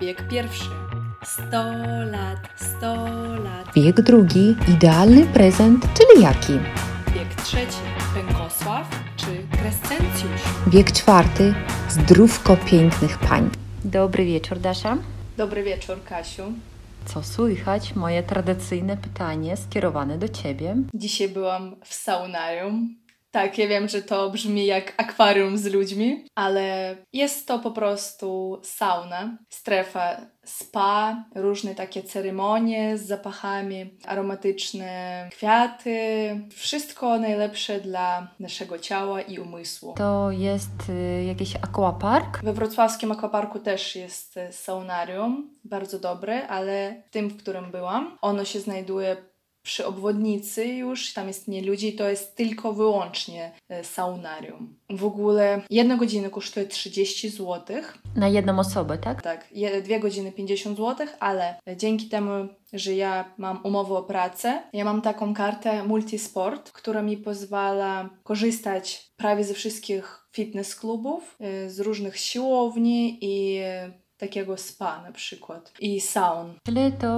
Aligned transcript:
Bieg 0.00 0.28
pierwszy. 0.28 0.70
100 1.24 1.56
lat, 2.10 2.38
100 2.56 2.94
lat. 3.44 3.74
Bieg 3.74 4.00
drugi, 4.00 4.56
idealny 4.68 5.26
prezent, 5.26 5.86
czyli 5.94 6.22
jaki? 6.22 6.52
Bieg 7.14 7.34
trzeci. 7.34 7.78
Pękosław 8.14 8.86
czy 9.16 9.26
Krescencjusz? 9.58 10.42
Bieg 10.68 10.92
czwarty, 10.92 11.54
zdrówko 11.88 12.56
pięknych 12.56 13.18
pań. 13.18 13.50
Dobry 13.84 14.24
wieczór, 14.24 14.58
Dasza. 14.58 14.96
Dobry 15.36 15.62
wieczór, 15.62 16.04
Kasiu. 16.04 16.42
Co 17.06 17.22
słychać? 17.22 17.94
Moje 17.94 18.22
tradycyjne 18.22 18.96
pytanie 18.96 19.56
skierowane 19.56 20.18
do 20.18 20.28
Ciebie. 20.28 20.76
Dzisiaj 20.94 21.28
byłam 21.28 21.76
w 21.84 21.94
saunarium. 21.94 22.94
Tak, 23.30 23.58
ja 23.58 23.68
wiem, 23.68 23.88
że 23.88 24.02
to 24.02 24.30
brzmi 24.30 24.66
jak 24.66 24.94
akwarium 24.96 25.58
z 25.58 25.66
ludźmi, 25.66 26.24
ale 26.34 26.96
jest 27.12 27.48
to 27.48 27.58
po 27.58 27.70
prostu 27.70 28.60
sauna, 28.62 29.38
strefa 29.48 30.16
spa, 30.44 31.24
różne 31.34 31.74
takie 31.74 32.02
ceremonie 32.02 32.98
z 32.98 33.06
zapachami, 33.06 33.98
aromatyczne 34.06 35.28
kwiaty. 35.32 36.00
Wszystko 36.54 37.18
najlepsze 37.18 37.80
dla 37.80 38.34
naszego 38.40 38.78
ciała 38.78 39.20
i 39.20 39.38
umysłu. 39.38 39.94
To 39.96 40.30
jest 40.30 40.88
y, 40.88 41.24
jakiś 41.24 41.56
aquapark? 41.56 42.42
We 42.42 42.52
wrocławskim 42.52 43.12
akwaparku 43.12 43.58
też 43.58 43.96
jest 43.96 44.36
y, 44.36 44.52
saunarium, 44.52 45.50
bardzo 45.64 45.98
dobre, 45.98 46.48
ale 46.48 47.02
w 47.06 47.10
tym, 47.10 47.28
w 47.28 47.36
którym 47.36 47.70
byłam, 47.70 48.18
ono 48.22 48.44
się 48.44 48.60
znajduje 48.60 49.16
przy 49.62 49.86
obwodnicy 49.86 50.66
już, 50.66 51.12
tam 51.12 51.28
jest 51.28 51.48
nie 51.48 51.62
ludzi, 51.62 51.92
to 51.92 52.08
jest 52.08 52.36
tylko 52.36 52.72
wyłącznie 52.72 53.52
e, 53.68 53.84
saunarium. 53.84 54.76
W 54.90 55.04
ogóle 55.04 55.62
jedna 55.70 55.96
godzina 55.96 56.30
kosztuje 56.30 56.66
30 56.66 57.28
zł. 57.28 57.76
Na 58.16 58.28
jedną 58.28 58.58
osobę, 58.58 58.98
tak? 58.98 59.22
Tak, 59.22 59.48
dwie 59.82 60.00
godziny 60.00 60.32
50 60.32 60.76
zł, 60.76 61.06
ale 61.20 61.54
dzięki 61.76 62.08
temu, 62.08 62.48
że 62.72 62.94
ja 62.94 63.34
mam 63.38 63.60
umowę 63.64 63.94
o 63.94 64.02
pracę, 64.02 64.62
ja 64.72 64.84
mam 64.84 65.02
taką 65.02 65.34
kartę 65.34 65.84
Multisport, 65.84 66.72
która 66.72 67.02
mi 67.02 67.16
pozwala 67.16 68.10
korzystać 68.22 69.10
prawie 69.16 69.44
ze 69.44 69.54
wszystkich 69.54 70.26
fitness 70.32 70.76
klubów, 70.76 71.36
e, 71.40 71.70
z 71.70 71.80
różnych 71.80 72.16
siłowni 72.18 73.18
i 73.20 73.56
e, 73.56 73.92
takiego 74.20 74.56
spa 74.56 75.02
na 75.02 75.12
przykład 75.12 75.72
i 75.80 76.00
saun. 76.00 76.52
Czyli 76.66 76.92
to 76.92 77.08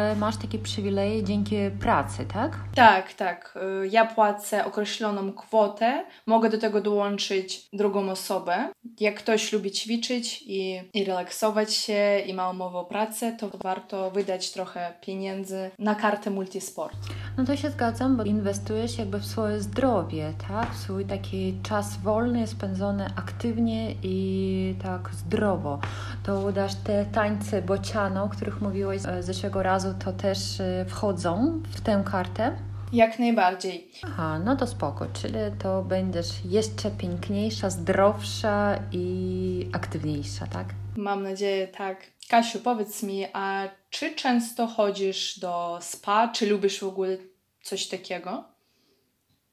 e, 0.00 0.16
masz 0.16 0.36
takie 0.36 0.58
przywileje 0.58 1.24
dzięki 1.24 1.56
pracy, 1.80 2.26
tak? 2.32 2.58
Tak, 2.74 3.12
tak. 3.14 3.54
Y, 3.84 3.88
Ja 3.88 4.04
płacę 4.06 4.64
określoną 4.64 5.32
kwotę, 5.32 6.04
mogę 6.26 6.50
do 6.50 6.58
tego 6.58 6.80
dołączyć 6.80 7.68
drugą 7.72 8.10
osobę. 8.10 8.68
Jak 9.00 9.14
ktoś 9.14 9.52
lubi 9.52 9.70
ćwiczyć 9.70 10.42
i, 10.46 10.80
i 10.94 11.04
relaksować 11.04 11.74
się 11.74 12.18
i 12.26 12.34
ma 12.34 12.50
umowę 12.50 12.78
o 12.78 12.84
pracę, 12.84 13.36
to 13.40 13.50
warto 13.62 14.10
wydać 14.10 14.50
trochę 14.50 14.92
pieniędzy 15.00 15.70
na 15.78 15.94
kartę 15.94 16.30
Multisport. 16.30 16.96
No 17.38 17.44
to 17.44 17.56
się 17.56 17.70
zgadzam, 17.70 18.16
bo 18.16 18.22
inwestujesz 18.24 18.98
jakby 18.98 19.18
w 19.18 19.26
swoje 19.26 19.60
zdrowie, 19.60 20.32
tak? 20.48 20.74
W 20.74 20.78
swój 20.78 21.04
taki 21.04 21.54
czas 21.62 21.96
wolny, 21.96 22.46
spędzony 22.46 23.06
aktywnie 23.16 23.94
i 24.02 24.74
tak 24.82 25.10
zdrowo. 25.14 25.78
To 26.26 26.41
udasz 26.44 26.74
te 26.74 27.06
tańce 27.06 27.62
bociano, 27.62 28.24
o 28.24 28.28
których 28.28 28.60
mówiłeś 28.60 29.02
e, 29.06 29.22
zeszłego 29.22 29.62
razu, 29.62 29.94
to 30.04 30.12
też 30.12 30.60
e, 30.60 30.84
wchodzą 30.88 31.62
w 31.76 31.80
tę 31.80 32.02
kartę? 32.10 32.56
Jak 32.92 33.18
najbardziej. 33.18 33.90
Aha, 34.02 34.38
no 34.38 34.56
to 34.56 34.66
spoko, 34.66 35.06
czyli 35.12 35.34
to 35.58 35.82
będziesz 35.82 36.44
jeszcze 36.44 36.90
piękniejsza, 36.90 37.70
zdrowsza 37.70 38.78
i 38.92 39.68
aktywniejsza, 39.72 40.46
tak? 40.46 40.66
Mam 40.96 41.22
nadzieję, 41.22 41.68
tak. 41.68 42.06
Kasiu, 42.28 42.58
powiedz 42.58 43.02
mi, 43.02 43.26
a 43.32 43.68
czy 43.90 44.14
często 44.14 44.66
chodzisz 44.66 45.38
do 45.38 45.78
spa? 45.80 46.28
Czy 46.28 46.46
lubisz 46.46 46.80
w 46.80 46.86
ogóle 46.86 47.16
coś 47.62 47.88
takiego? 47.88 48.51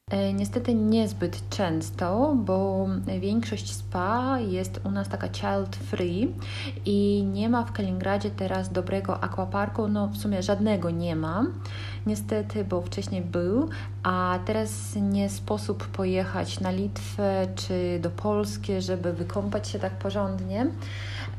E, 0.09 0.33
Niestety 0.33 0.75
niezbyt 0.75 1.49
często, 1.49 2.33
bo 2.35 2.87
większość 3.19 3.73
spa 3.73 4.39
jest 4.39 4.81
u 4.83 4.91
nas 4.91 5.09
taka 5.09 5.27
child 5.27 5.75
free 5.75 6.33
i 6.85 7.23
nie 7.33 7.49
ma 7.49 7.63
w 7.63 7.71
Kaliningradzie 7.71 8.31
teraz 8.31 8.71
dobrego 8.71 9.23
aquaparku, 9.23 9.87
no 9.87 10.07
w 10.07 10.17
sumie 10.17 10.43
żadnego 10.43 10.89
nie 10.89 11.15
ma. 11.15 11.45
Niestety, 12.05 12.63
bo 12.63 12.81
wcześniej 12.81 13.21
był, 13.21 13.69
a 14.03 14.39
teraz 14.45 14.95
nie 14.95 15.29
sposób 15.29 15.87
pojechać 15.87 16.59
na 16.59 16.71
Litwę 16.71 17.47
czy 17.55 17.99
do 18.01 18.09
Polski, 18.09 18.81
żeby 18.81 19.13
wykąpać 19.13 19.67
się 19.69 19.79
tak 19.79 19.93
porządnie. 19.93 20.67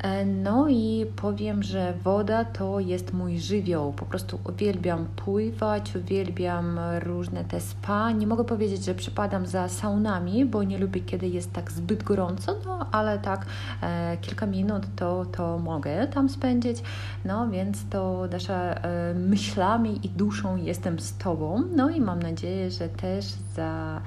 E, 0.03 0.25
No 0.25 0.69
i 0.69 1.07
powiem, 1.17 1.63
że 1.63 1.95
woda 2.05 2.45
to 2.45 2.81
jest 2.81 3.13
mój 3.13 3.39
żywioł. 3.39 3.93
Po 3.93 4.05
prostu 4.05 4.39
uwielbiam 4.49 5.07
pływać, 5.07 5.97
uwielbiam 5.97 6.81
różne 7.01 7.45
te 7.45 7.61
spa. 7.61 8.11
Nie 8.11 8.27
mogę 8.27 8.45
powiedzieć, 8.45 8.85
że 8.85 8.95
przypadam 8.95 9.47
za 9.47 9.69
saunami, 9.69 10.45
bo 10.45 10.63
nie 10.63 10.79
lubię, 10.79 11.01
kiedy 11.01 11.29
jest 11.29 11.53
tak 11.53 11.73
zbyt 11.73 12.03
gorąco, 12.03 12.57
no 12.65 12.87
ale 12.93 13.19
tak 13.19 13.47
e, 13.83 14.17
kilka 14.17 14.47
minut 14.47 14.83
to, 14.97 15.25
to 15.37 15.59
mogę 15.59 16.07
tam 16.07 16.29
spędzić. 16.29 16.79
No 17.25 17.51
więc 17.51 17.79
to 17.91 18.29
nasza 18.33 18.55
e, 18.55 19.15
myślami 19.15 20.07
i 20.07 20.09
duszą 20.09 20.57
jestem 20.57 21.01
z 21.01 21.17
Tobą. 21.17 21.63
No 21.77 21.91
i 21.91 22.01
mam 22.01 22.23
nadzieję, 22.23 22.71
że 22.71 22.89
też 22.89 23.25
za 23.57 24.01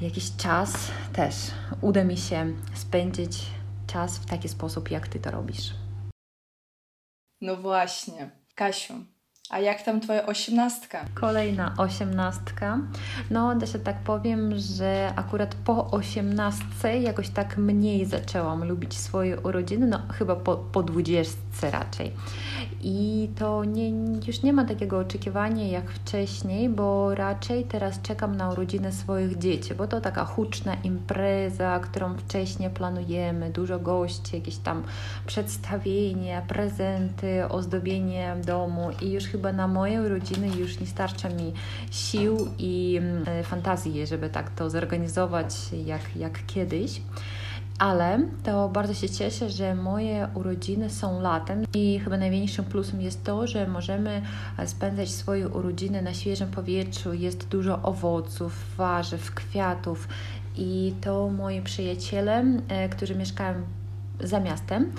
jakiś 0.00 0.36
czas 0.36 0.90
też 1.12 1.34
uda 1.80 2.04
mi 2.04 2.16
się 2.16 2.46
spędzić 2.74 3.59
czas 3.92 4.18
w 4.18 4.26
taki 4.26 4.48
sposób, 4.48 4.90
jak 4.90 5.08
Ty 5.08 5.20
to 5.20 5.30
robisz. 5.30 5.74
No 7.40 7.56
właśnie. 7.56 8.30
Kasiu, 8.54 8.94
a 9.50 9.58
jak 9.58 9.82
tam 9.82 10.00
twoja 10.00 10.26
osiemnastka? 10.26 11.04
Kolejna 11.14 11.74
osiemnastka. 11.78 12.78
No, 13.30 13.54
da 13.54 13.66
się 13.66 13.78
tak 13.78 13.96
powiem, 13.96 14.58
że 14.58 15.12
akurat 15.16 15.54
po 15.54 15.90
osiemnastce 15.90 16.98
jakoś 16.98 17.28
tak 17.28 17.58
mniej 17.58 18.06
zaczęłam 18.06 18.64
lubić 18.64 18.98
swoje 18.98 19.40
urodziny, 19.40 19.86
no 19.86 19.98
chyba 20.18 20.36
po, 20.36 20.56
po 20.56 20.82
dwudziestce 20.82 21.70
raczej. 21.70 22.12
I 22.82 23.28
to 23.38 23.64
nie, 23.64 23.90
już 24.26 24.42
nie 24.42 24.52
ma 24.52 24.64
takiego 24.64 24.98
oczekiwania 24.98 25.68
jak 25.68 25.90
wcześniej, 25.90 26.68
bo 26.68 27.14
raczej 27.14 27.64
teraz 27.64 28.02
czekam 28.02 28.36
na 28.36 28.50
urodziny 28.50 28.92
swoich 28.92 29.38
dzieci, 29.38 29.74
bo 29.74 29.86
to 29.86 30.00
taka 30.00 30.24
huczna 30.24 30.74
impreza, 30.74 31.80
którą 31.80 32.16
wcześniej 32.16 32.70
planujemy, 32.70 33.50
dużo 33.50 33.78
gości, 33.78 34.36
jakieś 34.36 34.56
tam 34.56 34.82
przedstawienia, 35.26 36.42
prezenty, 36.42 37.48
ozdobienie 37.48 38.36
domu 38.46 38.88
i 39.02 39.12
już 39.12 39.24
chyba 39.24 39.39
na 39.52 39.68
moje 39.68 40.02
urodziny 40.02 40.48
już 40.48 40.80
nie 40.80 40.86
starcza 40.86 41.28
mi 41.28 41.52
sił 41.90 42.48
i 42.58 42.96
mm, 42.98 43.24
e, 43.28 43.42
fantazji, 43.42 44.06
żeby 44.06 44.30
tak 44.30 44.50
to 44.50 44.70
zorganizować 44.70 45.54
jak, 45.86 46.16
jak 46.16 46.46
kiedyś. 46.46 47.00
Ale 47.78 48.20
to 48.44 48.68
bardzo 48.68 48.94
się 48.94 49.10
cieszę, 49.10 49.50
że 49.50 49.74
moje 49.74 50.28
urodziny 50.34 50.90
są 50.90 51.20
latem 51.20 51.64
i 51.74 52.00
chyba 52.04 52.16
największym 52.16 52.64
plusem 52.64 53.00
jest 53.00 53.24
to, 53.24 53.46
że 53.46 53.66
możemy 53.66 54.22
e, 54.58 54.66
spędzać 54.66 55.10
swoje 55.10 55.48
urodziny 55.48 56.02
na 56.02 56.14
świeżym 56.14 56.50
powietrzu. 56.50 57.14
Jest 57.14 57.48
dużo 57.48 57.82
owoców, 57.82 58.76
warzyw, 58.76 59.34
kwiatów 59.34 60.08
i 60.56 60.94
to 61.00 61.28
moi 61.28 61.62
przyjaciele, 61.62 62.44
e, 62.68 62.88
którzy 62.88 63.14
mieszkają 63.14 63.54
za 64.22 64.40
miastem, 64.40 64.92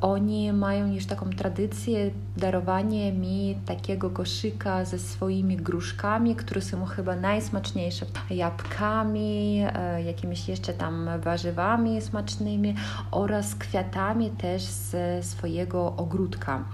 oni 0.00 0.52
mają 0.52 0.92
już 0.92 1.06
taką 1.06 1.30
tradycję 1.30 2.10
darowania 2.36 3.12
mi 3.12 3.58
takiego 3.66 4.10
koszyka 4.10 4.84
ze 4.84 4.98
swoimi 4.98 5.56
gruszkami, 5.56 6.36
które 6.36 6.60
są 6.60 6.84
chyba 6.84 7.16
najsmaczniejsze, 7.16 8.06
jabłkami, 8.30 9.62
e, 9.74 10.02
jakimiś 10.02 10.48
jeszcze 10.48 10.72
tam 10.72 11.08
warzywami 11.20 12.02
smacznymi 12.02 12.74
oraz 13.10 13.54
kwiatami 13.54 14.30
też 14.30 14.62
ze 14.62 15.22
swojego 15.22 15.96
ogródka. 15.96 16.64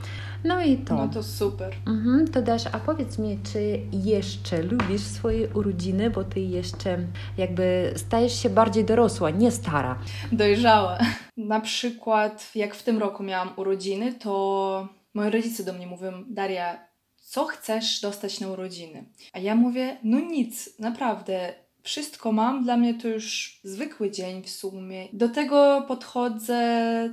No 0.44 0.62
i 0.62 0.76
to. 0.76 0.94
No 0.94 1.08
to 1.08 1.22
super. 1.22 1.74
Mhm, 1.86 2.28
to 2.28 2.42
Dasz, 2.42 2.66
a 2.66 2.78
powiedz 2.78 3.18
mi, 3.18 3.38
czy 3.52 3.80
jeszcze 3.92 4.62
lubisz 4.62 5.00
swoje 5.00 5.48
urodziny, 5.54 6.10
bo 6.10 6.24
ty 6.24 6.40
jeszcze 6.40 6.98
jakby 7.38 7.92
stajesz 7.96 8.42
się 8.42 8.50
bardziej 8.50 8.84
dorosła, 8.84 9.30
nie 9.30 9.50
stara. 9.50 9.98
Dojrzała. 10.32 10.98
Na 11.36 11.60
przykład, 11.60 12.50
jak 12.54 12.74
w 12.74 12.82
tym 12.82 12.98
roku 12.98 13.22
miałam 13.22 13.50
urodziny, 13.56 14.12
to 14.12 14.88
moi 15.14 15.30
rodzice 15.30 15.64
do 15.64 15.72
mnie 15.72 15.86
mówią: 15.86 16.12
Daria, 16.28 16.78
co 17.16 17.44
chcesz 17.44 18.00
dostać 18.00 18.40
na 18.40 18.48
urodziny? 18.48 19.04
A 19.32 19.38
ja 19.38 19.54
mówię: 19.54 19.96
No 20.04 20.20
nic, 20.20 20.78
naprawdę. 20.78 21.54
Wszystko 21.82 22.32
mam, 22.32 22.64
dla 22.64 22.76
mnie 22.76 22.94
to 22.94 23.08
już 23.08 23.58
zwykły 23.64 24.11
dzień 24.11 24.43
w 24.43 24.50
sumie. 24.50 25.08
Do 25.12 25.29
tego 25.29 25.84
podchodzę 25.88 26.62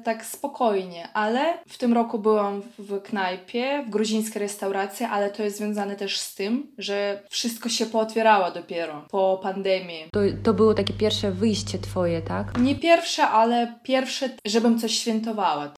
tak 0.03 0.25
spokojnie, 0.25 1.09
ale 1.13 1.57
w 1.67 1.77
tym 1.77 1.93
roku 1.93 2.19
byłam 2.19 2.61
w 2.79 3.01
knajpie, 3.01 3.83
w 3.87 3.89
gruzińskiej 3.89 4.39
restauracji, 4.39 5.05
ale 5.05 5.29
to 5.29 5.43
jest 5.43 5.57
związane 5.57 5.95
też 5.95 6.19
z 6.19 6.35
tym, 6.35 6.71
że 6.77 7.23
wszystko 7.29 7.69
się 7.69 7.85
pootwierało 7.85 8.51
dopiero 8.51 9.05
po 9.11 9.39
pandemii. 9.43 10.05
To, 10.11 10.19
to 10.43 10.53
było 10.53 10.73
takie 10.73 10.93
pierwsze 10.93 11.31
wyjście 11.31 11.79
twoje, 11.79 12.21
tak? 12.21 12.57
Nie 12.57 12.75
pierwsze, 12.75 13.27
ale 13.27 13.79
pierwsze, 13.83 14.29
żebym 14.45 14.79
coś 14.79 14.91
świętowała. 14.99 15.73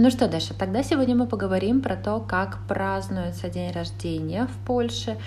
Ну 0.00 0.12
что, 0.12 0.28
Даша, 0.28 0.54
тогда 0.54 0.84
сегодня 0.84 1.16
мы 1.16 1.26
поговорим 1.26 1.82
про 1.82 1.96
то, 1.96 2.20
как 2.20 2.60
празднуется 2.68 3.48
день 3.48 3.72
рождения 3.72 4.46
в 4.46 4.64
Польше. 4.64 5.18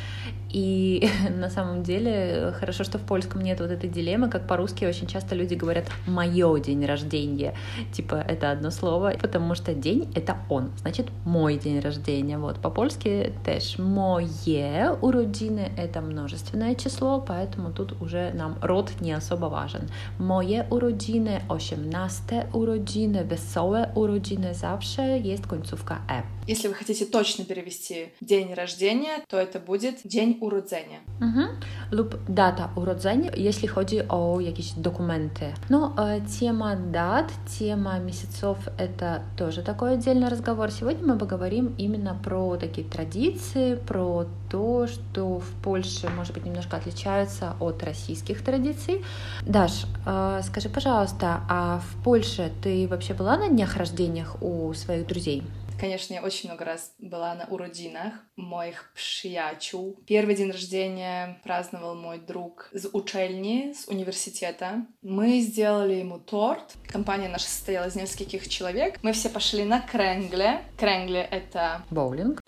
И 0.51 1.07
на 1.29 1.49
самом 1.49 1.83
деле 1.83 2.53
хорошо, 2.59 2.83
что 2.83 2.97
в 2.97 3.01
польском 3.01 3.41
нет 3.41 3.59
вот 3.59 3.71
этой 3.71 3.89
дилеммы, 3.89 4.29
как 4.29 4.47
по-русски 4.47 4.85
очень 4.85 5.07
часто 5.07 5.35
люди 5.35 5.53
говорят 5.53 5.85
«моё 6.07 6.57
день 6.57 6.85
рождения». 6.85 7.55
Типа 7.93 8.15
это 8.15 8.51
одно 8.51 8.71
слово, 8.71 9.13
потому 9.21 9.55
что 9.55 9.73
день— 9.73 10.11
это 10.15 10.37
он, 10.49 10.71
значит 10.81 11.07
«мой 11.25 11.57
день 11.57 11.79
рождения». 11.79 12.37
Вот 12.37 12.59
по-польски 12.59 13.33
też 13.45 13.77
«moje 13.77 14.97
urodziny»— 15.01 15.71
это 15.77 16.01
множественное 16.01 16.75
число, 16.75 17.23
поэтому 17.25 17.71
тут 17.71 18.01
уже 18.01 18.31
нам 18.33 18.57
род 18.61 18.91
не 18.99 19.13
особо 19.13 19.45
важен. 19.45 19.89
«Moje 20.19 20.67
urodziny», 20.69 21.41
«osiemnaste 21.49 22.47
urodziny», 22.53 23.23
«wesołe 23.23 23.91
urodziny» 23.95 24.53
zawsze 24.53 25.19
есть 25.19 25.47
końcówka 25.47 26.01
«e». 26.09 26.41
Если 26.47 26.67
вы 26.67 26.73
хотите 26.73 27.05
точно 27.05 27.45
перевести 27.45 28.13
день 28.19 28.53
рождения, 28.53 29.23
то 29.29 29.37
это 29.37 29.59
будет 29.59 29.99
день 30.03 30.37
urodzenia. 30.41 30.99
Mhm. 31.21 31.47
Lub 31.91 32.17
data 32.29 32.69
urodzenia, 32.75 33.31
jeśli 33.37 33.67
chodzi 33.67 34.07
o 34.07 34.39
jakieś 34.39 34.71
dokumenty. 34.71 35.45
No, 35.69 35.91
тема 36.39 36.75
дат, 36.75 37.31
тема 37.59 37.99
месяцев— 37.99 38.57
это 38.77 39.19
тоже 39.35 39.61
такой 39.63 39.93
отдельный 39.93 40.29
разговор. 40.29 40.71
Сегодня 40.71 41.13
мы 41.13 41.17
поговорим 41.17 41.75
именно 41.77 42.19
про 42.23 42.57
такие 42.57 42.87
традиции, 42.87 43.75
про 43.75 44.25
то, 44.49 44.87
что 44.87 45.39
в 45.39 45.49
Польше, 45.63 46.09
может 46.17 46.33
быть, 46.33 46.45
немножко 46.45 46.77
отличаются 46.77 47.53
от 47.59 47.83
российских 47.83 48.43
традиций. 48.43 49.05
Даш, 49.45 49.85
скажи, 50.43 50.69
пожалуйста, 50.69 51.41
а 51.49 51.79
в 51.79 52.03
Польше 52.03 52.51
ты 52.63 52.87
вообще 52.87 53.13
была 53.13 53.37
на 53.37 53.47
днях 53.49 53.77
рождениях 53.77 54.37
у 54.41 54.73
своих 54.73 55.07
друзей? 55.07 55.43
Конечно, 55.81 56.13
я 56.13 56.21
очень 56.21 56.47
много 56.47 56.63
раз 56.63 56.93
была 56.99 57.33
на 57.33 57.45
уродинах 57.45 58.13
моих 58.35 58.91
przyjaciół. 58.93 59.97
Первый 60.05 60.35
день 60.35 60.51
рождения 60.51 61.41
праздновал 61.43 61.95
мой 61.95 62.19
друг 62.19 62.69
из 62.71 62.85
учельни, 62.93 63.73
с 63.73 63.87
университета. 63.87 64.85
Мы 65.01 65.39
сделали 65.39 65.95
ему 65.95 66.19
торт. 66.19 66.75
Компания 66.87 67.29
наша 67.29 67.45
состояла 67.45 67.87
из 67.87 67.95
нескольких 67.95 68.47
человек. 68.47 68.99
Мы 69.01 69.11
все 69.13 69.27
пошли 69.29 69.63
на 69.63 69.81
кренгле. 69.81 70.61
Кренгле— 70.77 71.27
это... 71.31 71.81
Боулинг. 71.89 72.41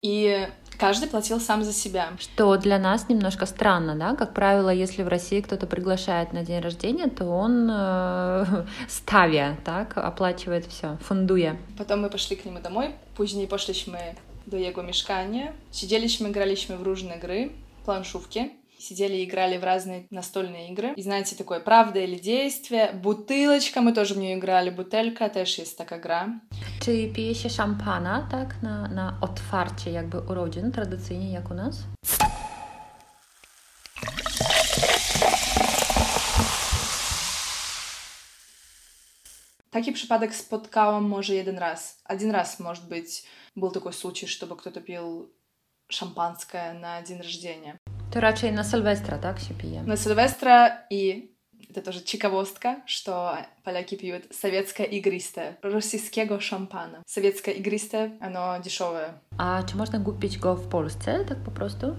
И 0.00 0.46
Каждый 0.78 1.08
платил 1.08 1.40
сам 1.40 1.64
за 1.64 1.72
себя. 1.72 2.10
Что 2.20 2.56
для 2.56 2.78
нас 2.78 3.08
немножко 3.08 3.46
странно, 3.46 3.96
да? 3.96 4.14
Как 4.14 4.32
правило, 4.32 4.70
если 4.70 5.02
в 5.02 5.08
России 5.08 5.40
кто-то 5.40 5.66
приглашает 5.66 6.32
на 6.32 6.44
день 6.44 6.60
рождения, 6.60 7.08
то 7.08 7.26
он 7.26 7.68
э, 7.68 8.64
ставя, 8.88 9.58
так, 9.64 9.96
оплачивает 9.98 10.66
все, 10.66 10.96
фундуя. 11.00 11.56
Потом 11.76 12.02
мы 12.02 12.10
пошли 12.10 12.36
к 12.36 12.44
нему 12.44 12.60
домой, 12.60 12.94
później 13.16 13.48
poszliśmy 13.48 13.98
do 14.46 14.56
jego 14.56 14.82
mieszkania. 14.82 15.52
Siedzieliśmy, 15.72 16.30
graliśmy 16.30 16.76
w 16.76 16.82
różne 16.82 17.18
gry, 17.18 17.50
planszówki. 17.84 18.50
Сидели 18.78 19.16
и 19.16 19.24
играли 19.24 19.58
в 19.58 19.64
разные 19.64 20.06
настольные 20.10 20.70
игры. 20.70 20.92
И 20.94 21.02
знаете, 21.02 21.34
такое 21.34 21.58
правда 21.58 21.98
или 21.98 22.16
действие. 22.16 22.92
Бутылочка, 22.92 23.80
мы 23.80 23.92
тоже 23.92 24.14
в 24.14 24.18
нее 24.18 24.38
играли. 24.38 24.70
Бутелька 24.70 25.28
też 25.28 25.58
jest 25.58 25.78
taka 25.78 25.98
gra. 25.98 26.28
Czy 26.80 27.10
pije 27.14 27.34
się 27.34 27.50
szampana, 27.50 28.28
tak, 28.30 28.62
na, 28.62 28.88
na 28.88 29.18
otwarcie 29.20 29.90
jakby 29.90 30.18
urodzin, 30.20 30.72
tradycyjnie 30.72 31.32
jak 31.32 31.50
u 31.50 31.54
nas? 31.54 31.76
Taki 39.70 39.92
przypadek 39.92 40.34
spotkałam 40.34 41.04
może 41.04 41.34
jeden 41.34 41.58
raz. 41.58 42.00
Один 42.04 42.30
раз, 42.30 42.60
может 42.60 42.88
быть, 42.88 43.24
был 43.56 43.70
такой 43.72 43.92
случай, 43.92 44.26
чтобы 44.26 44.56
кто-то 44.56 44.80
пил 44.80 45.30
шампанское 45.88 46.72
на 46.74 47.02
день 47.02 47.18
рождения. 47.18 47.77
To 48.13 48.19
raczej 48.19 48.53
na 48.53 48.63
Sylwestra, 48.63 49.17
tak, 49.17 49.39
się 49.39 49.53
pije? 49.53 49.83
На 49.83 49.97
Сильвестра 49.97 50.85
и 50.89 51.31
это 51.69 51.81
тоже 51.81 52.03
ciekawostka, 52.03 52.75
что 52.85 53.37
поляки 53.63 53.95
пьют 53.95 54.23
советское 54.31 54.85
игристое, 54.85 55.57
российskiego 55.63 56.39
szampana. 56.39 57.01
Советское 57.07 57.55
игристое, 57.55 58.11
оно 58.21 58.59
дешевое. 58.63 59.13
A 59.37 59.63
czy 59.63 59.75
można 59.75 59.99
kupić 59.99 60.37
go 60.37 60.55
w 60.55 60.67
Polsce, 60.67 61.25
tak 61.25 61.37
po 61.37 61.51
prostu? 61.51 61.95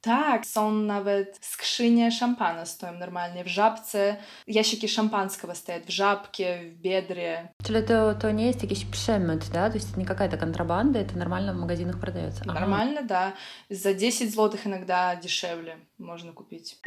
Tak, 0.00 0.46
są 0.46 0.72
nawet 0.72 1.38
skrzynie 1.42 2.12
szampana 2.12 2.66
stoją 2.66 2.92
normalnie 2.92 3.44
w 3.44 3.48
żabce. 3.48 4.16
Ящики 4.46 4.88
шампанского 4.88 5.54
стоят 5.54 5.86
в 5.86 5.90
żabке, 5.90 6.64
в 6.70 6.74
бедре. 6.74 7.48
Czyli 7.64 7.82
to, 7.84 8.14
to 8.14 8.30
nie 8.30 8.46
jest 8.46 8.62
jakiś 8.62 8.84
przemyt, 8.84 9.50
да? 9.52 9.70
То 9.70 9.76
есть 9.76 9.90
это 9.90 9.98
не 9.98 10.06
какая-то 10.06 10.38
контрабанда, 10.38 10.98
это 11.00 11.18
нормально 11.18 11.52
в 11.52 11.56
магазинах 11.56 12.00
продается? 12.00 12.44
Нормально, 12.46 13.02
да. 13.02 13.32
За 13.70 13.94
10 13.94 14.34
злотых 14.34 14.66
иногда 14.66 15.16
дешевле 15.16 15.76
можно 15.98 16.32
купить. 16.32 16.80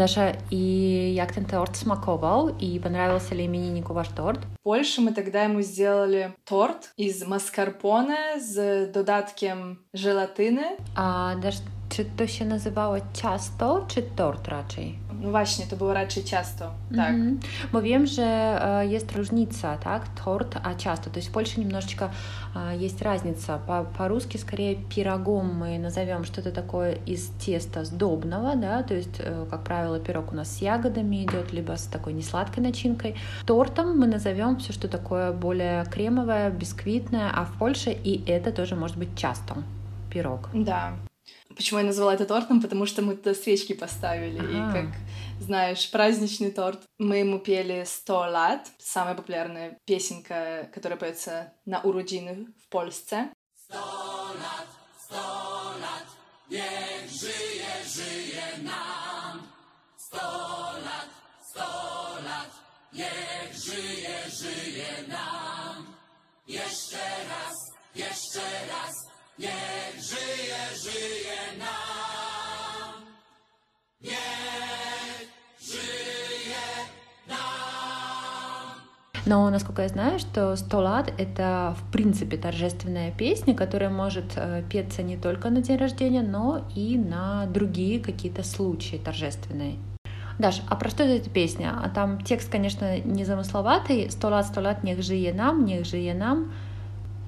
Даша, 0.00 0.32
и 0.50 1.12
jak 1.14 1.32
ten 1.32 1.44
торт 1.44 1.76
smakował 1.76 2.48
i 2.58 2.78
понравился 2.78 3.34
ли 3.34 3.44
имениннику 3.44 3.92
ваш 3.92 4.08
торт? 4.08 4.40
В 4.60 4.62
Польше 4.62 5.02
мы 5.02 5.12
тогда 5.12 5.44
ему 5.44 5.60
сделали 5.60 6.32
торт 6.44 6.92
из 6.96 7.26
маскарпоне 7.26 8.40
з 8.40 8.86
dodatkiem 8.92 9.76
żelatyny. 9.94 10.62
A 10.94 11.34
Dasz, 11.42 11.58
czy 11.88 12.04
to 12.04 12.26
się 12.26 12.44
nazywało 12.44 12.96
ciasto, 13.12 13.84
czy 13.88 14.02
tort 14.02 14.48
raczej? 14.48 15.09
No 15.20 15.30
właśnie, 15.30 15.66
to 15.66 15.76
było 15.76 15.94
raczej 15.94 16.24
ciasto, 16.24 16.70
tak. 16.96 17.14
Mhm. 17.14 17.40
Bo 17.72 17.82
wiem, 17.82 18.06
że 18.06 18.22
e, 18.24 18.86
jest 18.86 19.12
różnica, 19.12 19.76
так, 19.76 20.08
торт, 20.24 20.56
а 20.62 20.74
ciasto. 20.74 21.10
То 21.10 21.18
есть 21.18 21.28
в 21.28 21.32
Польше 21.32 21.60
немножечко 21.60 22.10
есть 22.80 23.02
разница. 23.02 23.58
По- 23.66 23.84
по-русски 23.98 24.38
скорее 24.38 24.74
пирогом 24.74 25.62
мы 25.62 25.78
назовем 25.78 26.24
что-то 26.24 26.50
такое 26.50 26.98
из 27.06 27.30
теста 27.46 27.84
сдобного, 27.84 28.56
да, 28.56 28.82
то 28.82 28.94
есть, 28.94 29.20
э, 29.20 29.46
как 29.50 29.64
правило, 29.64 30.00
пирог 30.00 30.32
у 30.32 30.36
нас 30.36 30.56
с 30.56 30.62
ягодами 30.62 31.24
идет, 31.24 31.52
либо 31.52 31.72
с 31.76 31.84
такой 31.84 32.12
несладкой 32.12 32.62
начинкой. 32.62 33.14
Тортом 33.46 33.98
мы 33.98 34.06
назовем 34.06 34.56
все, 34.56 34.72
что 34.72 34.88
такое 34.88 35.32
более 35.32 35.84
кремовое, 35.84 36.50
бисквитное, 36.50 37.30
а 37.34 37.44
в 37.44 37.52
Польше 37.58 37.90
и 37.92 38.24
это 38.26 38.52
тоже 38.52 38.74
может 38.76 38.96
быть 38.96 39.16
часто 39.16 39.54
пирог. 40.10 40.48
Да. 40.54 40.92
Почему 41.56 41.80
я 41.80 41.86
назвала 41.86 42.14
это 42.14 42.24
тортом? 42.24 42.60
Потому 42.60 42.86
что 42.86 43.02
мы 43.02 43.14
туда 43.16 43.34
свечки 43.34 43.74
поставили. 43.74 44.38
Ага. 44.38 44.48
И 44.50 44.72
как 44.72 44.90
знаешь, 45.40 45.90
праздничный 45.90 46.50
торт. 46.50 46.82
Мы 46.98 47.18
ему 47.18 47.38
пели 47.38 47.84
«Сто 47.86 48.26
лет», 48.26 48.66
самая 48.78 49.14
популярная 49.14 49.78
песенка, 49.86 50.70
которая 50.72 50.98
поется 50.98 51.52
на 51.64 51.80
уродины 51.80 52.46
в 52.58 52.74
Польsce. 52.74 53.30
Сто 53.54 54.32
лет, 54.34 54.68
сто 55.04 55.74
лет, 55.80 56.06
niech 56.50 57.10
żyje, 57.10 57.74
żyje 57.86 58.58
nam. 58.62 59.46
Сто 59.96 60.72
лет, 60.84 61.10
сто 61.48 62.18
лет, 62.22 62.52
niech 62.92 63.54
żyje, 63.54 64.16
żyje 64.30 65.06
nam. 65.08 65.96
Jeszcze 66.46 66.98
raz, 67.28 67.56
jeszcze 67.94 68.40
raz, 68.68 68.94
niech 69.38 70.02
żyje, 70.02 70.60
żyje 70.82 71.58
nam. 71.58 71.89
Но, 79.30 79.48
насколько 79.48 79.82
я 79.82 79.88
знаю, 79.88 80.18
что 80.18 80.56
«Сто 80.56 80.80
лат»— 80.80 81.12
это, 81.16 81.76
в 81.78 81.92
принципе, 81.92 82.36
торжественная 82.36 83.12
песня, 83.12 83.54
которая 83.54 83.88
может 83.88 84.32
э, 84.34 84.64
петься 84.68 85.04
не 85.04 85.16
только 85.16 85.50
на 85.50 85.62
день 85.62 85.76
рождения, 85.76 86.22
но 86.22 86.64
и 86.74 86.98
на 86.98 87.46
другие 87.46 88.00
какие-то 88.00 88.42
случаи 88.42 88.96
торжественные. 88.96 89.76
Даш, 90.40 90.62
а 90.68 90.74
про 90.74 90.90
что 90.90 91.04
эта 91.04 91.30
песня? 91.30 91.78
А 91.80 91.88
там 91.88 92.20
текст, 92.22 92.50
конечно, 92.50 92.98
не 92.98 93.24
замысловатый. 93.24 94.10
«Сто 94.10 94.30
лат, 94.30 94.46
сто 94.46 94.60
лат, 94.60 94.82
нех 94.82 95.00
жие 95.00 95.32
нам, 95.32 95.64
нех 95.64 95.86
жие 95.86 96.12
нам». 96.12 96.50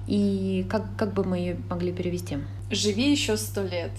И 0.05 0.67
как, 0.69 0.83
как 0.97 1.13
бы 1.13 1.23
мы 1.23 1.37
ее 1.37 1.57
могли 1.69 1.93
перевести? 1.93 2.39
Живи 2.69 3.11
еще 3.11 3.37
сто 3.37 3.61
лет. 3.61 3.91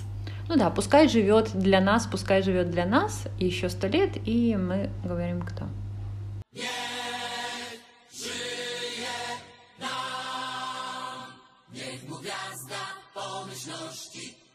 Ну 0.50 0.56
да, 0.56 0.68
пускай 0.68 1.08
живет 1.08 1.52
для 1.54 1.80
нас, 1.80 2.04
пускай 2.04 2.42
живет 2.42 2.70
для 2.70 2.84
нас 2.84 3.28
еще 3.38 3.70
сто 3.70 3.86
лет, 3.86 4.18
и 4.26 4.56
мы 4.56 4.90
говорим 5.02 5.40
кто. 5.40 5.64
Niech 6.54 7.03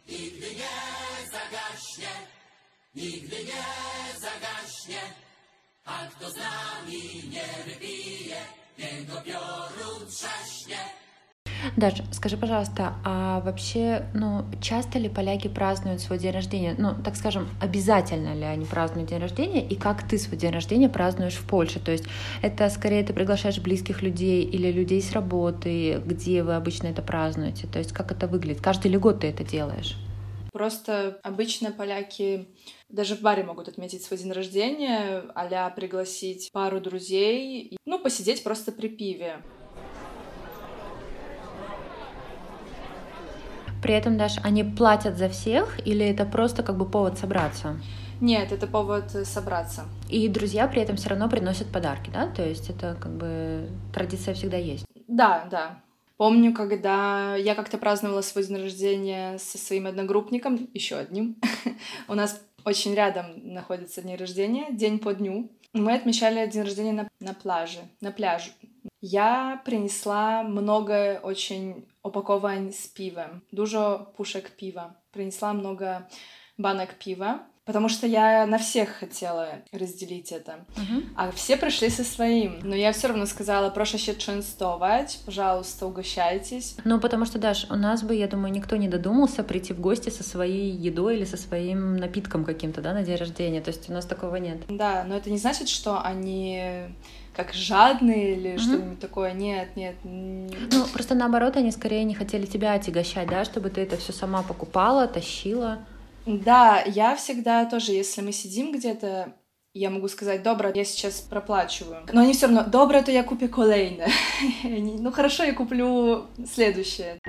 nigdy 0.07 0.55
nie 0.55 1.27
zagaśnie, 1.31 2.13
nigdy 2.95 3.43
nie 3.43 3.65
zagaśnie. 4.19 5.01
A 5.85 6.07
kto 6.07 6.31
z 6.31 6.35
nami 6.35 7.23
nie 7.29 7.63
wypije, 7.65 8.41
niech 8.77 9.07
go 9.07 9.21
piorun 9.21 10.11
trzaśnie. 10.11 10.98
Даша, 11.75 12.03
скажи, 12.11 12.37
пожалуйста, 12.37 12.93
а 13.03 13.41
вообще, 13.41 14.05
ну, 14.13 14.45
часто 14.61 14.99
ли 14.99 15.09
поляки 15.09 15.47
празднуют 15.47 16.01
свой 16.01 16.17
день 16.19 16.31
рождения? 16.31 16.75
Ну, 16.77 16.95
так 17.03 17.15
скажем, 17.15 17.47
обязательно 17.61 18.33
ли 18.33 18.43
они 18.43 18.65
празднуют 18.65 19.09
день 19.09 19.19
рождения? 19.19 19.65
И 19.65 19.75
как 19.75 20.07
ты 20.07 20.17
свой 20.17 20.37
день 20.37 20.51
рождения 20.51 20.89
празднуешь 20.89 21.35
в 21.35 21.45
Польше? 21.45 21.79
То 21.79 21.91
есть 21.91 22.05
это 22.41 22.69
скорее 22.69 23.03
ты 23.03 23.13
приглашаешь 23.13 23.59
близких 23.59 24.01
людей 24.01 24.43
или 24.43 24.71
людей 24.71 25.01
с 25.01 25.11
работы, 25.11 26.01
где 26.05 26.43
вы 26.43 26.55
обычно 26.55 26.87
это 26.87 27.01
празднуете? 27.01 27.67
То 27.67 27.79
есть 27.79 27.91
как 27.93 28.11
это 28.11 28.27
выглядит? 28.27 28.61
Каждый 28.61 28.91
ли 28.91 28.97
год 28.97 29.21
ты 29.21 29.27
это 29.27 29.43
делаешь? 29.43 29.95
Просто 30.51 31.19
обычно 31.23 31.71
поляки 31.71 32.47
даже 32.89 33.15
в 33.15 33.21
баре 33.21 33.43
могут 33.43 33.67
отметить 33.67 34.03
свой 34.03 34.19
день 34.19 34.31
рождения, 34.31 35.23
а 35.35 35.69
пригласить 35.69 36.49
пару 36.51 36.81
друзей, 36.81 37.77
ну, 37.85 37.99
посидеть 37.99 38.43
просто 38.43 38.71
при 38.71 38.87
пиве. 38.87 39.43
При 43.81 43.93
этом, 43.93 44.17
даже 44.17 44.39
они 44.43 44.63
платят 44.63 45.17
за 45.17 45.29
всех 45.29 45.79
или 45.85 46.05
это 46.05 46.25
просто 46.25 46.63
как 46.63 46.77
бы 46.77 46.85
повод 46.85 47.17
собраться? 47.17 47.79
Нет, 48.21 48.51
это 48.51 48.67
повод 48.67 49.11
собраться. 49.23 49.85
И 50.09 50.27
друзья 50.27 50.67
при 50.67 50.81
этом 50.81 50.97
все 50.97 51.09
равно 51.09 51.29
приносят 51.29 51.67
подарки, 51.71 52.09
да? 52.09 52.27
То 52.27 52.45
есть 52.45 52.69
это 52.69 52.97
как 52.99 53.11
бы 53.11 53.69
традиция 53.93 54.33
всегда 54.33 54.57
есть. 54.57 54.85
Да, 55.07 55.47
да. 55.49 55.81
Помню, 56.17 56.53
когда 56.53 57.37
я 57.37 57.55
как-то 57.55 57.77
праздновала 57.77 58.21
свой 58.21 58.43
день 58.45 58.57
рождения 58.57 59.37
со 59.37 59.57
своим 59.57 59.87
одногруппником, 59.87 60.69
еще 60.73 60.97
одним. 60.97 61.37
У 62.09 62.13
нас 62.13 62.41
очень 62.65 62.93
рядом 62.93 63.25
находится 63.53 64.01
день 64.01 64.17
рождения, 64.17 64.67
день 64.69 64.99
по 64.99 65.13
дню. 65.13 65.49
Мы 65.71 65.93
отмечали 65.93 66.45
день 66.49 66.63
рождения 66.63 66.91
на, 66.91 67.07
на 67.21 67.33
пляже, 67.33 67.79
на 68.01 68.11
пляже. 68.11 68.51
Я 68.99 69.61
принесла 69.63 70.43
много 70.43 71.21
очень 71.23 71.85
opakowań 72.03 72.73
z 72.73 72.87
piwem, 72.87 73.41
dużo 73.53 74.11
puszek 74.17 74.55
piwa. 74.55 74.93
Принесла 75.11 75.53
много 75.53 76.07
банок 76.57 76.93
пива, 76.93 77.39
потому 77.65 77.89
что 77.89 78.07
я 78.07 78.45
на 78.47 78.57
всех 78.57 78.89
хотела 78.89 79.47
разделить 79.71 80.31
это. 80.31 80.65
Uh-huh. 80.75 81.03
А 81.15 81.31
все 81.31 81.55
пришли 81.55 81.89
со 81.89 82.03
своим. 82.03 82.59
Но 82.63 82.75
я 82.75 82.91
все 82.91 83.07
равно 83.07 83.25
сказала, 83.25 83.69
прошу 83.69 83.97
się 83.97 84.13
częstować, 84.15 85.17
пожалуйста, 85.25 85.85
угощайтесь. 85.85 86.75
Ну, 86.85 86.99
потому 86.99 87.25
что, 87.25 87.39
Даш, 87.39 87.67
у 87.69 87.75
нас 87.75 88.03
бы, 88.03 88.15
я 88.15 88.27
думаю, 88.27 88.53
никто 88.53 88.75
не 88.75 88.87
додумался 88.87 89.43
прийти 89.43 89.73
в 89.73 89.79
гости 89.79 90.09
со 90.09 90.23
своей 90.23 90.71
едой 90.71 91.17
или 91.17 91.25
со 91.25 91.37
своим 91.37 91.97
напитком 91.97 92.43
каким-то, 92.45 92.81
да, 92.81 92.93
на 92.93 93.03
день 93.03 93.17
рождения. 93.17 93.61
То 93.61 93.69
есть 93.69 93.89
у 93.89 93.93
нас 93.93 94.05
такого 94.05 94.37
нет. 94.37 94.57
Да, 94.67 95.03
но 95.03 95.15
это 95.15 95.29
не 95.29 95.37
значит, 95.37 95.69
что 95.69 96.01
они 96.01 96.89
как 97.43 97.53
жадные 97.53 98.35
или 98.35 98.51
mm-hmm. 98.51 98.59
что-нибудь 98.59 98.99
такое. 98.99 99.31
Нет, 99.31 99.75
нет. 99.77 99.95
Ну, 100.03 100.85
просто 100.93 101.15
наоборот, 101.15 101.55
они 101.55 101.71
скорее 101.71 102.03
не 102.03 102.13
хотели 102.13 102.45
тебя 102.45 102.73
отягощать, 102.73 103.29
да, 103.29 103.45
чтобы 103.45 103.69
ты 103.69 103.81
это 103.81 103.95
все 103.95 104.11
сама 104.11 104.43
покупала, 104.43 105.07
тащила. 105.07 105.79
Да, 106.25 106.83
я 106.85 107.15
всегда 107.15 107.65
тоже, 107.65 107.93
если 107.93 108.21
мы 108.21 108.33
сидим 108.33 108.73
где-то, 108.73 109.33
я 109.73 109.89
могу 109.89 110.09
сказать, 110.09 110.43
добро, 110.43 110.69
я 110.73 110.83
сейчас 110.83 111.21
проплачиваю. 111.21 112.01
Но 112.11 112.21
они 112.21 112.33
все 112.33 112.47
равно, 112.47 112.65
добро, 112.65 113.01
то 113.01 113.11
я 113.11 113.23
куплю 113.23 113.47
колейное. 113.47 114.11
ну 114.63 115.11
хорошо, 115.11 115.43
я 115.43 115.53
куплю 115.53 116.27
следующее. 116.45 117.19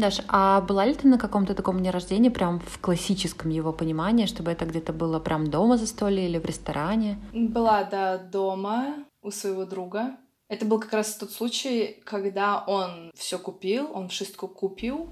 Даш, 0.00 0.22
а 0.28 0.62
была 0.62 0.86
ли 0.86 0.94
ты 0.94 1.06
на 1.06 1.18
каком-то 1.18 1.54
таком 1.54 1.78
дне 1.78 1.90
рождения, 1.90 2.30
прям 2.30 2.58
в 2.60 2.78
классическом 2.78 3.50
его 3.50 3.70
понимании, 3.72 4.24
чтобы 4.24 4.50
это 4.50 4.64
где-то 4.64 4.94
было 4.94 5.20
прям 5.20 5.50
дома 5.50 5.76
за 5.76 5.86
столе 5.86 6.26
или 6.26 6.38
в 6.38 6.44
ресторане? 6.46 7.18
Была, 7.34 7.84
да, 7.84 8.16
дома 8.16 9.04
у 9.20 9.30
своего 9.30 9.66
друга. 9.66 10.16
Это 10.48 10.64
был 10.64 10.80
как 10.80 10.94
раз 10.94 11.16
тот 11.16 11.30
случай, 11.30 12.00
когда 12.04 12.64
он 12.66 13.10
все 13.14 13.38
купил, 13.38 13.90
он 13.94 14.08
wszystko 14.08 14.48
купил. 14.48 15.08